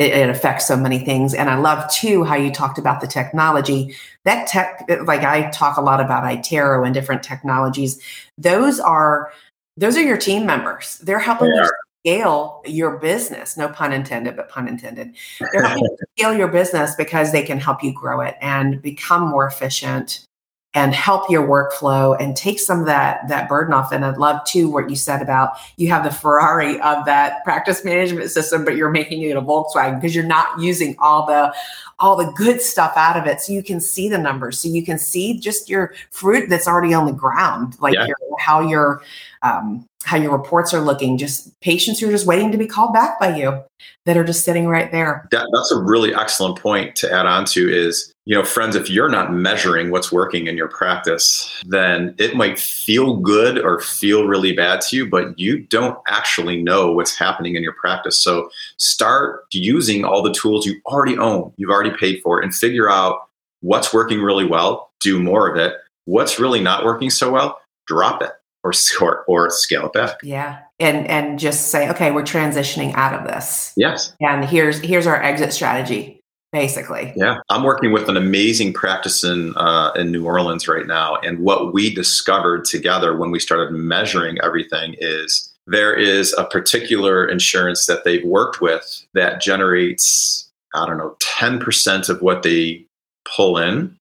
it, 0.00 0.12
it, 0.12 0.30
affects 0.30 0.66
so 0.66 0.76
many 0.76 0.98
things. 0.98 1.34
And 1.34 1.50
I 1.50 1.56
love 1.56 1.88
too 1.92 2.24
how 2.24 2.34
you 2.34 2.50
talked 2.50 2.78
about 2.78 3.02
the 3.02 3.06
technology. 3.06 3.94
That 4.24 4.48
tech, 4.48 4.88
like 5.04 5.20
I 5.20 5.50
talk 5.50 5.76
a 5.76 5.82
lot 5.82 6.00
about 6.00 6.24
iTero 6.24 6.84
and 6.86 6.94
different 6.94 7.22
technologies. 7.22 8.00
Those 8.38 8.80
are 8.80 9.30
those 9.76 9.96
are 9.96 10.02
your 10.02 10.16
team 10.16 10.46
members. 10.46 10.98
They're 10.98 11.18
helping 11.18 11.50
they 11.50 11.56
you 11.56 11.70
scale 12.04 12.62
your 12.64 12.98
business. 12.98 13.58
No 13.58 13.68
pun 13.68 13.92
intended, 13.92 14.36
but 14.36 14.48
pun 14.48 14.68
intended. 14.68 15.14
They're 15.52 15.66
helping 15.66 15.84
you 15.84 15.96
scale 16.18 16.34
your 16.34 16.48
business 16.48 16.94
because 16.94 17.32
they 17.32 17.42
can 17.42 17.58
help 17.58 17.84
you 17.84 17.92
grow 17.92 18.22
it 18.22 18.36
and 18.40 18.80
become 18.80 19.28
more 19.28 19.46
efficient 19.46 20.24
and 20.74 20.94
help 20.94 21.28
your 21.28 21.46
workflow 21.46 22.16
and 22.20 22.36
take 22.36 22.60
some 22.60 22.80
of 22.80 22.86
that 22.86 23.26
that 23.28 23.48
burden 23.48 23.74
off. 23.74 23.90
And 23.90 24.04
I'd 24.04 24.18
love 24.18 24.44
too 24.44 24.70
what 24.70 24.88
you 24.88 24.94
said 24.94 25.20
about 25.20 25.50
you 25.76 25.88
have 25.88 26.04
the 26.04 26.12
Ferrari 26.12 26.80
of 26.80 27.04
that 27.06 27.42
practice 27.42 27.84
management 27.84 28.30
system, 28.30 28.64
but 28.64 28.76
you're 28.76 28.90
making 28.90 29.22
it 29.22 29.36
a 29.36 29.42
Volkswagen 29.42 29.96
because 29.96 30.14
you're 30.14 30.24
not 30.24 30.60
using 30.60 30.94
all 31.00 31.26
the 31.26 31.52
all 31.98 32.16
the 32.16 32.30
good 32.32 32.62
stuff 32.62 32.92
out 32.96 33.16
of 33.16 33.26
it. 33.26 33.40
So 33.40 33.52
you 33.52 33.62
can 33.62 33.80
see 33.80 34.08
the 34.08 34.18
numbers. 34.18 34.60
So 34.60 34.68
you 34.68 34.84
can 34.84 34.98
see 34.98 35.38
just 35.38 35.68
your 35.68 35.92
fruit 36.10 36.48
that's 36.48 36.68
already 36.68 36.94
on 36.94 37.06
the 37.06 37.12
ground, 37.12 37.76
like 37.80 37.94
yeah. 37.94 38.06
your, 38.06 38.16
how 38.38 38.60
your 38.60 39.02
um, 39.42 39.88
how 40.04 40.16
your 40.16 40.32
reports 40.32 40.72
are 40.72 40.80
looking. 40.80 41.18
Just 41.18 41.58
patients 41.60 42.00
who 42.00 42.08
are 42.08 42.12
just 42.12 42.26
waiting 42.26 42.50
to 42.52 42.58
be 42.58 42.66
called 42.66 42.92
back 42.92 43.20
by 43.20 43.36
you 43.36 43.62
that 44.06 44.16
are 44.16 44.24
just 44.24 44.44
sitting 44.44 44.66
right 44.66 44.90
there. 44.90 45.28
That, 45.30 45.48
that's 45.52 45.70
a 45.70 45.78
really 45.78 46.14
excellent 46.14 46.58
point 46.58 46.96
to 46.96 47.12
add 47.12 47.26
on 47.26 47.44
to 47.46 47.68
is 47.72 48.12
you 48.30 48.36
know, 48.36 48.44
friends, 48.44 48.76
if 48.76 48.88
you're 48.88 49.08
not 49.08 49.32
measuring 49.32 49.90
what's 49.90 50.12
working 50.12 50.46
in 50.46 50.56
your 50.56 50.68
practice, 50.68 51.52
then 51.66 52.14
it 52.16 52.36
might 52.36 52.60
feel 52.60 53.16
good 53.16 53.58
or 53.58 53.80
feel 53.80 54.28
really 54.28 54.52
bad 54.52 54.80
to 54.82 54.96
you, 54.96 55.08
but 55.08 55.36
you 55.36 55.58
don't 55.58 55.98
actually 56.06 56.62
know 56.62 56.92
what's 56.92 57.18
happening 57.18 57.56
in 57.56 57.62
your 57.64 57.72
practice. 57.72 58.16
So 58.16 58.48
start 58.76 59.46
using 59.52 60.04
all 60.04 60.22
the 60.22 60.32
tools 60.32 60.64
you 60.64 60.80
already 60.86 61.18
own, 61.18 61.52
you've 61.56 61.70
already 61.70 61.90
paid 61.90 62.22
for, 62.22 62.40
and 62.40 62.54
figure 62.54 62.88
out 62.88 63.28
what's 63.62 63.92
working 63.92 64.22
really 64.22 64.46
well, 64.46 64.90
do 65.00 65.20
more 65.20 65.50
of 65.50 65.56
it. 65.56 65.74
What's 66.04 66.38
really 66.38 66.60
not 66.60 66.84
working 66.84 67.10
so 67.10 67.32
well, 67.32 67.58
drop 67.88 68.22
it 68.22 68.30
or, 68.64 68.72
or, 69.00 69.24
or 69.26 69.50
scale 69.50 69.86
it 69.86 69.92
back. 69.92 70.18
Yeah. 70.22 70.60
And, 70.78 71.06
and 71.08 71.38
just 71.38 71.68
say, 71.68 71.88
okay, 71.90 72.10
we're 72.10 72.22
transitioning 72.22 72.94
out 72.94 73.14
of 73.14 73.26
this. 73.26 73.72
Yes. 73.76 74.14
And 74.20 74.44
here's, 74.44 74.80
here's 74.80 75.06
our 75.06 75.20
exit 75.22 75.52
strategy 75.52 76.20
basically. 76.52 77.12
Yeah, 77.16 77.38
I'm 77.48 77.62
working 77.62 77.92
with 77.92 78.08
an 78.08 78.16
amazing 78.16 78.72
practice 78.72 79.22
in 79.22 79.54
uh, 79.56 79.92
in 79.94 80.10
New 80.10 80.26
Orleans 80.26 80.66
right 80.68 80.86
now, 80.86 81.16
and 81.16 81.38
what 81.40 81.72
we 81.72 81.94
discovered 81.94 82.64
together 82.64 83.16
when 83.16 83.30
we 83.30 83.38
started 83.38 83.72
measuring 83.72 84.38
everything 84.42 84.96
is 84.98 85.52
there 85.66 85.94
is 85.94 86.34
a 86.36 86.44
particular 86.44 87.26
insurance 87.26 87.86
that 87.86 88.04
they've 88.04 88.24
worked 88.24 88.60
with 88.60 89.06
that 89.14 89.40
generates 89.40 90.50
I 90.74 90.86
don't 90.86 90.98
know 90.98 91.16
10% 91.20 92.08
of 92.08 92.22
what 92.22 92.42
they 92.42 92.84
pull 93.24 93.58
in 93.58 93.96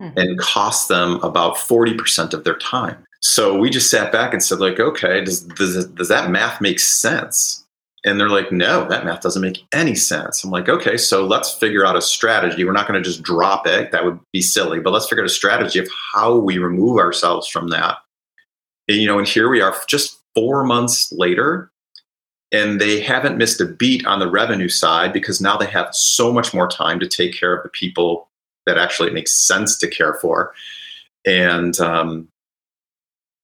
mm-hmm. 0.00 0.18
and 0.18 0.38
costs 0.38 0.88
them 0.88 1.20
about 1.22 1.56
40% 1.56 2.32
of 2.32 2.44
their 2.44 2.58
time. 2.58 3.04
So 3.22 3.56
we 3.56 3.70
just 3.70 3.90
sat 3.90 4.12
back 4.12 4.32
and 4.32 4.42
said 4.42 4.58
like, 4.58 4.80
okay, 4.80 5.22
does 5.24 5.42
does, 5.42 5.86
does 5.86 6.08
that 6.08 6.30
math 6.30 6.60
make 6.60 6.80
sense? 6.80 7.64
And 8.04 8.18
they're 8.18 8.28
like, 8.28 8.50
no, 8.50 8.88
that 8.88 9.04
math 9.04 9.20
doesn't 9.20 9.42
make 9.42 9.62
any 9.72 9.94
sense. 9.94 10.42
I'm 10.42 10.50
like, 10.50 10.68
okay, 10.68 10.96
so 10.96 11.24
let's 11.24 11.52
figure 11.54 11.86
out 11.86 11.96
a 11.96 12.02
strategy. 12.02 12.64
We're 12.64 12.72
not 12.72 12.88
going 12.88 13.00
to 13.00 13.08
just 13.08 13.22
drop 13.22 13.64
it. 13.64 13.92
That 13.92 14.04
would 14.04 14.18
be 14.32 14.42
silly, 14.42 14.80
but 14.80 14.92
let's 14.92 15.08
figure 15.08 15.22
out 15.22 15.30
a 15.30 15.32
strategy 15.32 15.78
of 15.78 15.88
how 16.12 16.34
we 16.34 16.58
remove 16.58 16.98
ourselves 16.98 17.46
from 17.46 17.68
that. 17.68 17.98
And, 18.88 18.98
you 18.98 19.06
know, 19.06 19.18
and 19.18 19.28
here 19.28 19.48
we 19.48 19.60
are 19.60 19.72
just 19.86 20.18
four 20.34 20.64
months 20.64 21.12
later, 21.12 21.70
and 22.50 22.80
they 22.80 23.00
haven't 23.00 23.38
missed 23.38 23.60
a 23.60 23.66
beat 23.66 24.04
on 24.04 24.18
the 24.18 24.28
revenue 24.28 24.68
side 24.68 25.12
because 25.12 25.40
now 25.40 25.56
they 25.56 25.66
have 25.66 25.94
so 25.94 26.32
much 26.32 26.52
more 26.52 26.66
time 26.66 26.98
to 26.98 27.08
take 27.08 27.38
care 27.38 27.54
of 27.54 27.62
the 27.62 27.68
people 27.68 28.28
that 28.66 28.78
actually 28.78 29.10
makes 29.10 29.32
sense 29.32 29.76
to 29.78 29.88
care 29.88 30.14
for. 30.14 30.52
And 31.24 31.78
um, 31.78 32.28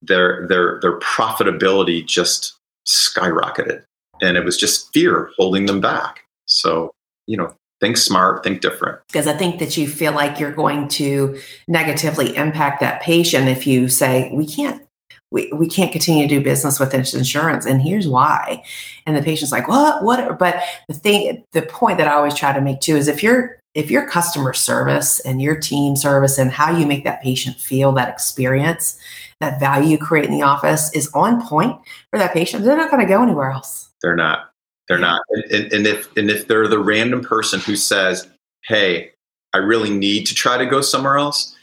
their 0.03 0.47
their 0.49 0.79
their 0.81 0.99
profitability 1.01 2.07
just 2.07 2.55
skyrocketed 2.87 3.83
and 4.21 4.37
it 4.37 4.45
was 4.45 4.57
just 4.57 4.93
fear 4.93 5.31
holding 5.37 5.67
them 5.67 5.81
back. 5.81 6.25
So, 6.47 6.93
you 7.27 7.37
know, 7.37 7.55
think 7.81 7.97
smart, 7.97 8.43
think 8.43 8.61
different. 8.61 8.99
Because 9.07 9.27
I 9.27 9.37
think 9.37 9.59
that 9.61 9.77
you 9.77 9.87
feel 9.87 10.13
like 10.13 10.41
you're 10.41 10.53
going 10.53 10.89
to 10.89 11.39
negatively 11.69 12.35
impact 12.37 12.81
that 12.81 13.03
patient 13.03 13.49
if 13.49 13.67
you 13.67 13.89
say, 13.89 14.31
we 14.33 14.47
can't. 14.47 14.83
We, 15.31 15.53
we 15.53 15.69
can't 15.69 15.93
continue 15.93 16.27
to 16.27 16.35
do 16.37 16.43
business 16.43 16.81
with 16.81 16.91
this 16.91 17.13
insurance 17.13 17.67
and 17.67 17.83
here's 17.83 18.09
why 18.09 18.65
and 19.05 19.15
the 19.15 19.21
patient's 19.21 19.53
like 19.53 19.69
what 19.69 20.03
what 20.03 20.39
but 20.39 20.63
the 20.89 20.95
thing 20.95 21.45
the 21.53 21.61
point 21.61 21.99
that 21.99 22.09
i 22.09 22.15
always 22.15 22.35
try 22.35 22.55
to 22.55 22.63
make 22.63 22.81
too 22.81 22.97
is 22.97 23.09
if 23.09 23.23
you're 23.23 23.59
if 23.79 23.91
your 23.91 24.09
customer 24.09 24.53
service 24.53 25.21
and 25.21 25.41
your 25.41 25.57
team 25.57 25.97
service 25.97 26.39
and 26.39 26.51
how 26.51 26.77
you 26.77 26.87
make 26.87 27.05
that 27.05 27.23
patient 27.23 27.57
feel 27.57 27.93
that 27.93 28.09
experience 28.09 28.99
that 29.41 29.61
value 29.61 29.91
you 29.91 29.99
create 29.99 30.25
in 30.27 30.33
the 30.33 30.43
office 30.43 30.93
is 30.95 31.09
on 31.15 31.47
point 31.47 31.79
for 32.11 32.19
that 32.19 32.33
patient 32.33 32.65
they're 32.65 32.77
not 32.77 32.91
going 32.91 33.01
to 33.01 33.09
go 33.09 33.23
anywhere 33.23 33.51
else 33.51 33.89
they're 34.03 34.17
not. 34.17 34.51
They're 34.89 34.99
not. 34.99 35.23
And, 35.51 35.73
and 35.73 35.87
if 35.87 36.17
and 36.17 36.31
if 36.31 36.49
they're 36.49 36.69
the 36.69 36.79
random 36.79 37.23
person 37.23 37.61
who 37.61 37.77
says, 37.77 38.29
"Hey, 38.65 39.11
I 39.53 39.59
really 39.59 39.91
need 39.91 40.27
to 40.27 40.35
try 40.35 40.57
to 40.57 40.67
go 40.67 40.81
somewhere 40.81 41.19
else," 41.19 41.55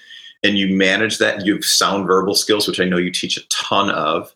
and 0.44 0.58
you 0.58 0.76
manage 0.76 1.18
that, 1.18 1.46
you 1.46 1.56
have 1.56 1.66
sound 1.66 2.06
verbal 2.06 2.36
skills, 2.36 2.68
which 2.68 2.80
I 2.80 2.86
know 2.86 2.98
you 2.98 3.12
teach 3.12 3.38
a 3.38 3.48
ton 3.48 3.90
of, 3.90 4.36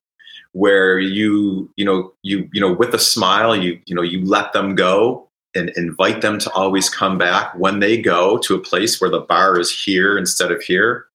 where 0.54 0.98
you 0.98 1.72
you 1.78 1.86
know 1.86 2.14
you 2.24 2.50
you 2.52 2.60
know 2.60 2.74
with 2.74 2.94
a 2.94 3.00
smile 3.00 3.56
you 3.56 3.80
you 3.86 3.96
know 3.96 4.02
you 4.02 4.26
let 4.26 4.54
them 4.54 4.76
go 4.76 5.29
and 5.56 5.72
invite 5.76 6.22
them 6.22 6.38
to 6.40 6.52
always 6.52 6.90
come 6.90 7.18
back 7.18 7.54
when 7.58 7.80
they 7.80 8.02
go 8.02 8.38
to 8.40 8.56
a 8.56 8.60
place 8.60 9.02
where 9.02 9.10
the 9.10 9.22
bar 9.22 9.60
is 9.60 9.72
here 9.72 10.18
instead 10.18 10.52
of 10.52 10.62
here 10.62 11.10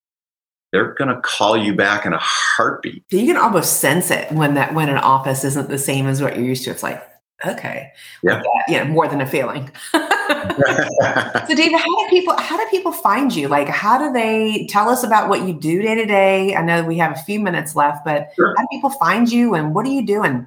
they're 0.75 0.93
going 0.93 1.07
to 1.07 1.21
call 1.21 1.55
you 1.55 1.73
back 1.73 2.05
in 2.05 2.11
a 2.11 2.19
heartbeat. 2.19 3.05
You 3.09 3.25
can 3.25 3.37
almost 3.37 3.79
sense 3.79 4.11
it 4.11 4.29
when 4.31 4.55
that 4.55 4.73
when 4.73 4.89
an 4.89 4.97
office 4.97 5.45
isn't 5.45 5.69
the 5.69 5.77
same 5.77 6.05
as 6.05 6.21
what 6.21 6.35
you're 6.35 6.45
used 6.45 6.65
to. 6.65 6.71
It's 6.71 6.83
like, 6.83 7.01
okay, 7.45 7.91
yeah, 8.21 8.41
yeah, 8.67 8.83
more 8.83 9.07
than 9.07 9.21
a 9.21 9.25
feeling. 9.25 9.71
so, 9.93 11.55
David, 11.55 11.79
how 11.79 11.85
do 11.85 12.07
people 12.09 12.35
how 12.37 12.57
do 12.57 12.69
people 12.69 12.91
find 12.91 13.33
you? 13.33 13.47
Like, 13.47 13.69
how 13.69 13.97
do 13.97 14.11
they 14.11 14.67
tell 14.69 14.89
us 14.89 15.03
about 15.03 15.29
what 15.29 15.47
you 15.47 15.53
do 15.53 15.81
day 15.81 15.95
to 15.95 16.05
day? 16.05 16.55
I 16.55 16.61
know 16.61 16.83
we 16.83 16.97
have 16.97 17.13
a 17.13 17.21
few 17.21 17.39
minutes 17.39 17.75
left, 17.77 18.03
but 18.03 18.31
sure. 18.35 18.53
how 18.57 18.63
do 18.63 18.67
people 18.69 18.89
find 18.89 19.31
you, 19.31 19.55
and 19.55 19.73
what 19.73 19.85
are 19.85 19.91
you 19.91 20.05
doing? 20.05 20.45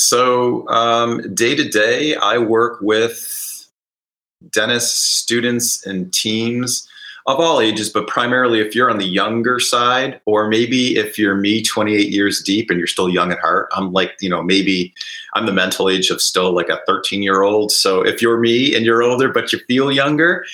So, 0.00 0.66
um, 0.68 1.34
day 1.34 1.54
to 1.54 1.68
day, 1.68 2.16
I 2.16 2.38
work 2.38 2.80
with 2.80 3.68
dentists, 4.50 4.98
students, 4.98 5.84
and 5.86 6.12
teams 6.12 6.88
of 7.26 7.38
all 7.38 7.60
ages, 7.60 7.90
but 7.90 8.06
primarily 8.06 8.60
if 8.60 8.74
you're 8.74 8.90
on 8.90 8.96
the 8.96 9.04
younger 9.04 9.60
side, 9.60 10.20
or 10.24 10.48
maybe 10.48 10.96
if 10.96 11.18
you're 11.18 11.36
me 11.36 11.62
28 11.62 12.08
years 12.08 12.42
deep 12.42 12.70
and 12.70 12.78
you're 12.78 12.86
still 12.86 13.10
young 13.10 13.30
at 13.30 13.38
heart, 13.40 13.68
I'm 13.72 13.92
like, 13.92 14.12
you 14.20 14.30
know, 14.30 14.42
maybe 14.42 14.94
I'm 15.34 15.44
the 15.44 15.52
mental 15.52 15.90
age 15.90 16.10
of 16.10 16.22
still 16.22 16.52
like 16.52 16.70
a 16.70 16.80
13 16.86 17.22
year 17.22 17.42
old. 17.42 17.70
So 17.70 18.00
if 18.00 18.22
you're 18.22 18.38
me 18.38 18.74
and 18.74 18.86
you're 18.86 19.02
older, 19.02 19.28
but 19.28 19.52
you 19.52 19.58
feel 19.68 19.92
younger, 19.92 20.46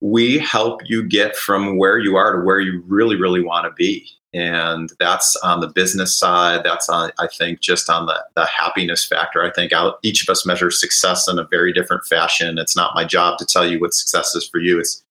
we 0.00 0.38
help 0.38 0.80
you 0.86 1.02
get 1.02 1.36
from 1.36 1.76
where 1.76 1.98
you 1.98 2.16
are 2.16 2.36
to 2.36 2.44
where 2.44 2.60
you 2.60 2.82
really, 2.86 3.16
really 3.16 3.42
want 3.42 3.66
to 3.66 3.72
be. 3.72 4.06
And 4.36 4.92
that's 5.00 5.34
on 5.36 5.60
the 5.60 5.68
business 5.68 6.14
side. 6.14 6.62
That's 6.62 6.90
on, 6.90 7.10
I 7.18 7.26
think, 7.26 7.60
just 7.60 7.88
on 7.88 8.04
the, 8.04 8.22
the 8.34 8.44
happiness 8.44 9.04
factor. 9.04 9.42
I 9.42 9.50
think 9.50 9.72
I'll, 9.72 9.98
each 10.02 10.22
of 10.22 10.28
us 10.28 10.44
measures 10.44 10.78
success 10.78 11.26
in 11.26 11.38
a 11.38 11.44
very 11.44 11.72
different 11.72 12.04
fashion. 12.04 12.58
It's 12.58 12.76
not 12.76 12.94
my 12.94 13.04
job 13.04 13.38
to 13.38 13.46
tell 13.46 13.66
you 13.66 13.80
what 13.80 13.94
success 13.94 14.34
is 14.34 14.46
for 14.46 14.58
you. 14.58 14.78
It's 14.78 15.02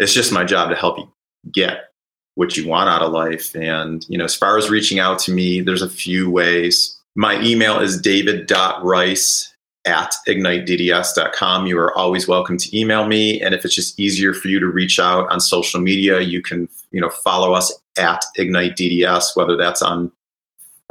it's 0.00 0.12
just 0.12 0.32
my 0.32 0.42
job 0.42 0.70
to 0.70 0.76
help 0.76 0.98
you 0.98 1.08
get 1.52 1.90
what 2.34 2.56
you 2.56 2.66
want 2.66 2.88
out 2.88 3.02
of 3.02 3.12
life. 3.12 3.54
And, 3.54 4.04
you 4.08 4.18
know, 4.18 4.24
as 4.24 4.34
far 4.34 4.58
as 4.58 4.68
reaching 4.68 4.98
out 4.98 5.20
to 5.20 5.32
me, 5.32 5.60
there's 5.60 5.82
a 5.82 5.88
few 5.88 6.28
ways. 6.28 6.98
My 7.14 7.40
email 7.42 7.78
is 7.78 8.00
david.rice 8.00 9.54
at 9.86 10.14
ignitedds.com. 10.26 11.66
You 11.66 11.78
are 11.78 11.96
always 11.96 12.26
welcome 12.26 12.56
to 12.56 12.76
email 12.76 13.06
me. 13.06 13.40
And 13.40 13.54
if 13.54 13.64
it's 13.64 13.74
just 13.74 14.00
easier 14.00 14.34
for 14.34 14.48
you 14.48 14.58
to 14.58 14.66
reach 14.66 14.98
out 14.98 15.30
on 15.30 15.38
social 15.38 15.80
media, 15.80 16.20
you 16.20 16.42
can, 16.42 16.68
you 16.90 17.00
know, 17.00 17.10
follow 17.10 17.52
us 17.52 17.72
at 17.98 18.24
ignitedds, 18.38 19.36
whether 19.36 19.56
that's 19.56 19.82
on 19.82 20.10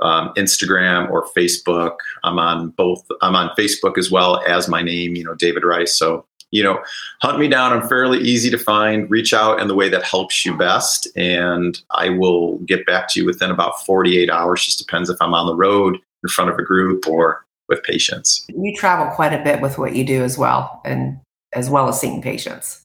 um, 0.01 0.33
Instagram 0.35 1.09
or 1.09 1.25
Facebook. 1.37 1.97
I'm 2.23 2.39
on 2.39 2.69
both. 2.69 3.05
I'm 3.21 3.35
on 3.35 3.49
Facebook 3.57 3.97
as 3.97 4.11
well 4.11 4.41
as 4.47 4.67
my 4.67 4.81
name, 4.81 5.15
you 5.15 5.23
know, 5.23 5.35
David 5.35 5.63
Rice. 5.63 5.97
So 5.97 6.25
you 6.53 6.63
know, 6.63 6.79
hunt 7.23 7.39
me 7.39 7.47
down. 7.47 7.73
I'm 7.73 7.89
fairly 7.89 8.19
easy 8.19 8.51
to 8.51 8.59
find. 8.59 9.09
Reach 9.09 9.33
out 9.33 9.59
in 9.59 9.67
the 9.67 9.73
way 9.73 9.89
that 9.89 10.03
helps 10.03 10.45
you 10.45 10.55
best, 10.55 11.07
and 11.17 11.79
I 11.89 12.09
will 12.09 12.59
get 12.59 12.85
back 12.85 13.07
to 13.09 13.19
you 13.19 13.25
within 13.25 13.49
about 13.49 13.83
48 13.83 14.29
hours. 14.29 14.63
Just 14.63 14.77
depends 14.77 15.09
if 15.09 15.17
I'm 15.19 15.33
on 15.33 15.47
the 15.47 15.55
road 15.55 15.97
in 16.21 16.29
front 16.29 16.51
of 16.51 16.59
a 16.59 16.63
group 16.63 17.07
or 17.07 17.43
with 17.67 17.81
patients. 17.81 18.45
You 18.49 18.75
travel 18.75 19.07
quite 19.15 19.33
a 19.33 19.43
bit 19.43 19.61
with 19.61 19.79
what 19.79 19.95
you 19.95 20.05
do 20.05 20.23
as 20.23 20.37
well, 20.37 20.79
and 20.85 21.19
as 21.53 21.71
well 21.71 21.89
as 21.89 21.99
seeing 21.99 22.21
patients. 22.21 22.82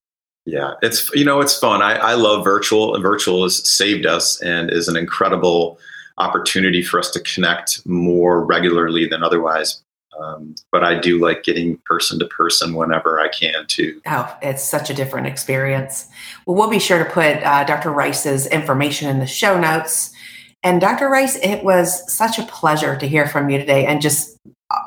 Yeah, 0.49 0.75
it's 0.81 1.15
you 1.15 1.27
know 1.27 1.41
it's 1.41 1.59
fun. 1.59 1.83
I, 1.83 1.97
I 1.97 2.15
love 2.15 2.43
virtual, 2.43 2.95
and 2.95 3.03
virtual 3.03 3.43
has 3.43 3.69
saved 3.69 4.07
us 4.07 4.41
and 4.41 4.71
is 4.71 4.89
an 4.89 4.97
incredible 4.97 5.79
opportunity 6.17 6.83
for 6.83 6.99
us 6.99 7.11
to 7.11 7.21
connect 7.21 7.87
more 7.87 8.43
regularly 8.43 9.07
than 9.07 9.23
otherwise. 9.23 9.83
Um, 10.19 10.55
but 10.73 10.83
I 10.83 10.99
do 10.99 11.19
like 11.19 11.43
getting 11.45 11.77
person 11.85 12.19
to 12.21 12.25
person 12.25 12.73
whenever 12.73 13.21
I 13.21 13.29
can 13.29 13.67
too. 13.67 14.01
Oh, 14.07 14.35
it's 14.41 14.65
such 14.65 14.89
a 14.89 14.95
different 14.95 15.27
experience. 15.27 16.09
Well, 16.47 16.57
we'll 16.57 16.71
be 16.71 16.79
sure 16.79 16.99
to 16.99 17.11
put 17.11 17.43
uh, 17.43 17.65
Dr. 17.65 17.91
Rice's 17.91 18.47
information 18.47 19.11
in 19.11 19.19
the 19.19 19.27
show 19.27 19.61
notes. 19.61 20.15
And 20.63 20.81
Dr. 20.81 21.11
Rice, 21.11 21.37
it 21.37 21.63
was 21.63 22.11
such 22.11 22.39
a 22.39 22.43
pleasure 22.45 22.97
to 22.97 23.07
hear 23.07 23.29
from 23.29 23.51
you 23.51 23.59
today 23.59 23.85
and 23.85 24.01
just 24.01 24.39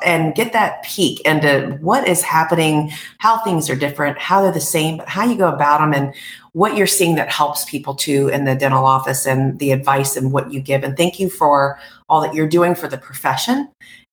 and 0.04 0.36
get 0.36 0.54
that 0.54 0.84
peek 0.84 1.20
into 1.22 1.78
what 1.82 2.08
is 2.08 2.22
happening, 2.22 2.92
how 3.18 3.40
things 3.40 3.70
are 3.70 3.76
different, 3.76 4.18
how 4.20 4.42
they're 4.42 4.52
the 4.52 4.60
same, 4.60 4.98
but 4.98 5.10
how 5.10 5.24
you 5.26 5.36
go 5.36 5.52
about 5.52 5.80
them 5.80 5.94
and 5.94 6.14
what 6.54 6.76
you're 6.76 6.86
seeing 6.86 7.16
that 7.16 7.32
helps 7.32 7.66
people 7.66 7.96
too 7.96 8.28
in 8.28 8.46
the 8.46 8.56
dental 8.56 8.86
office 8.86 9.26
and 9.26 9.58
the 9.60 9.72
advice 9.72 10.16
and 10.16 10.32
what 10.32 10.52
you 10.52 10.62
give. 10.62 10.84
And 10.84 10.96
thank 10.96 11.20
you 11.20 11.30
for 11.30 11.80
all 12.10 12.22
that 12.22 12.36
you're 12.36 12.48
doing 12.48 12.76
for 12.76 12.88
the 12.88 12.98
profession 12.98 13.70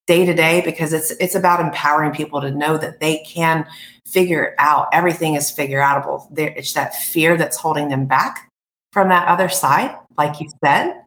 day 0.07 0.25
to 0.25 0.33
day 0.33 0.63
because 0.65 0.95
it's 0.95 1.11
it's 1.13 1.35
about 1.35 1.61
empowering 1.61 2.13
people 2.13 2.41
to 2.41 2.51
know 2.51 2.79
that 2.79 2.99
they 2.99 3.19
can 3.27 3.67
figure 4.07 4.45
it 4.45 4.55
out. 4.59 4.89
Everything 4.93 5.35
is 5.35 5.51
figure 5.51 5.81
outable. 5.81 6.27
There, 6.35 6.53
it's 6.57 6.73
that 6.73 6.95
fear 6.95 7.37
that's 7.37 7.59
holding 7.59 7.91
them 7.91 8.07
back 8.07 8.51
from 8.93 9.11
that 9.11 9.29
other 9.29 9.51
side, 9.51 9.95
like 10.17 10.41
you 10.41 10.49
said, 10.65 11.03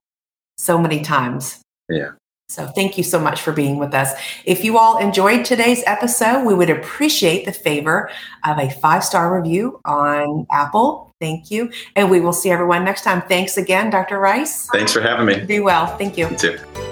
so 0.58 0.78
many 0.78 1.02
times. 1.02 1.62
Yeah. 1.90 2.12
So 2.52 2.68
thank 2.68 2.98
you 2.98 3.04
so 3.04 3.18
much 3.18 3.42
for 3.42 3.54
being 3.54 3.78
with 3.78 3.94
us. 3.94 4.12
If 4.44 4.66
you 4.66 4.78
all 4.78 4.98
enjoyed 4.98 5.46
today's 5.46 5.84
episode, 5.86 6.44
we 6.44 6.54
would 6.54 6.70
appreciate 6.70 7.46
the 7.46 7.54
favor 7.54 8.10
of 8.44 8.58
a 8.60 8.70
five 8.70 9.06
star 9.06 9.34
review 9.34 9.80
on 9.86 10.46
Apple. 10.52 11.16
Thank 11.22 11.50
you. 11.50 11.72
And 11.96 12.12
we 12.12 12.20
will 12.20 12.34
see 12.34 12.52
everyone 12.52 12.84
next 12.84 13.04
time. 13.04 13.22
Thanks 13.22 13.56
again, 13.56 13.90
Dr. 13.90 14.20
Rice. 14.20 14.68
Thanks 14.74 14.92
for 14.92 15.00
having 15.00 15.28
me. 15.28 15.46
Be 15.46 15.62
well. 15.62 15.96
Thank 15.96 16.18
you. 16.18 16.28
You 16.30 16.38
too. 16.38 16.91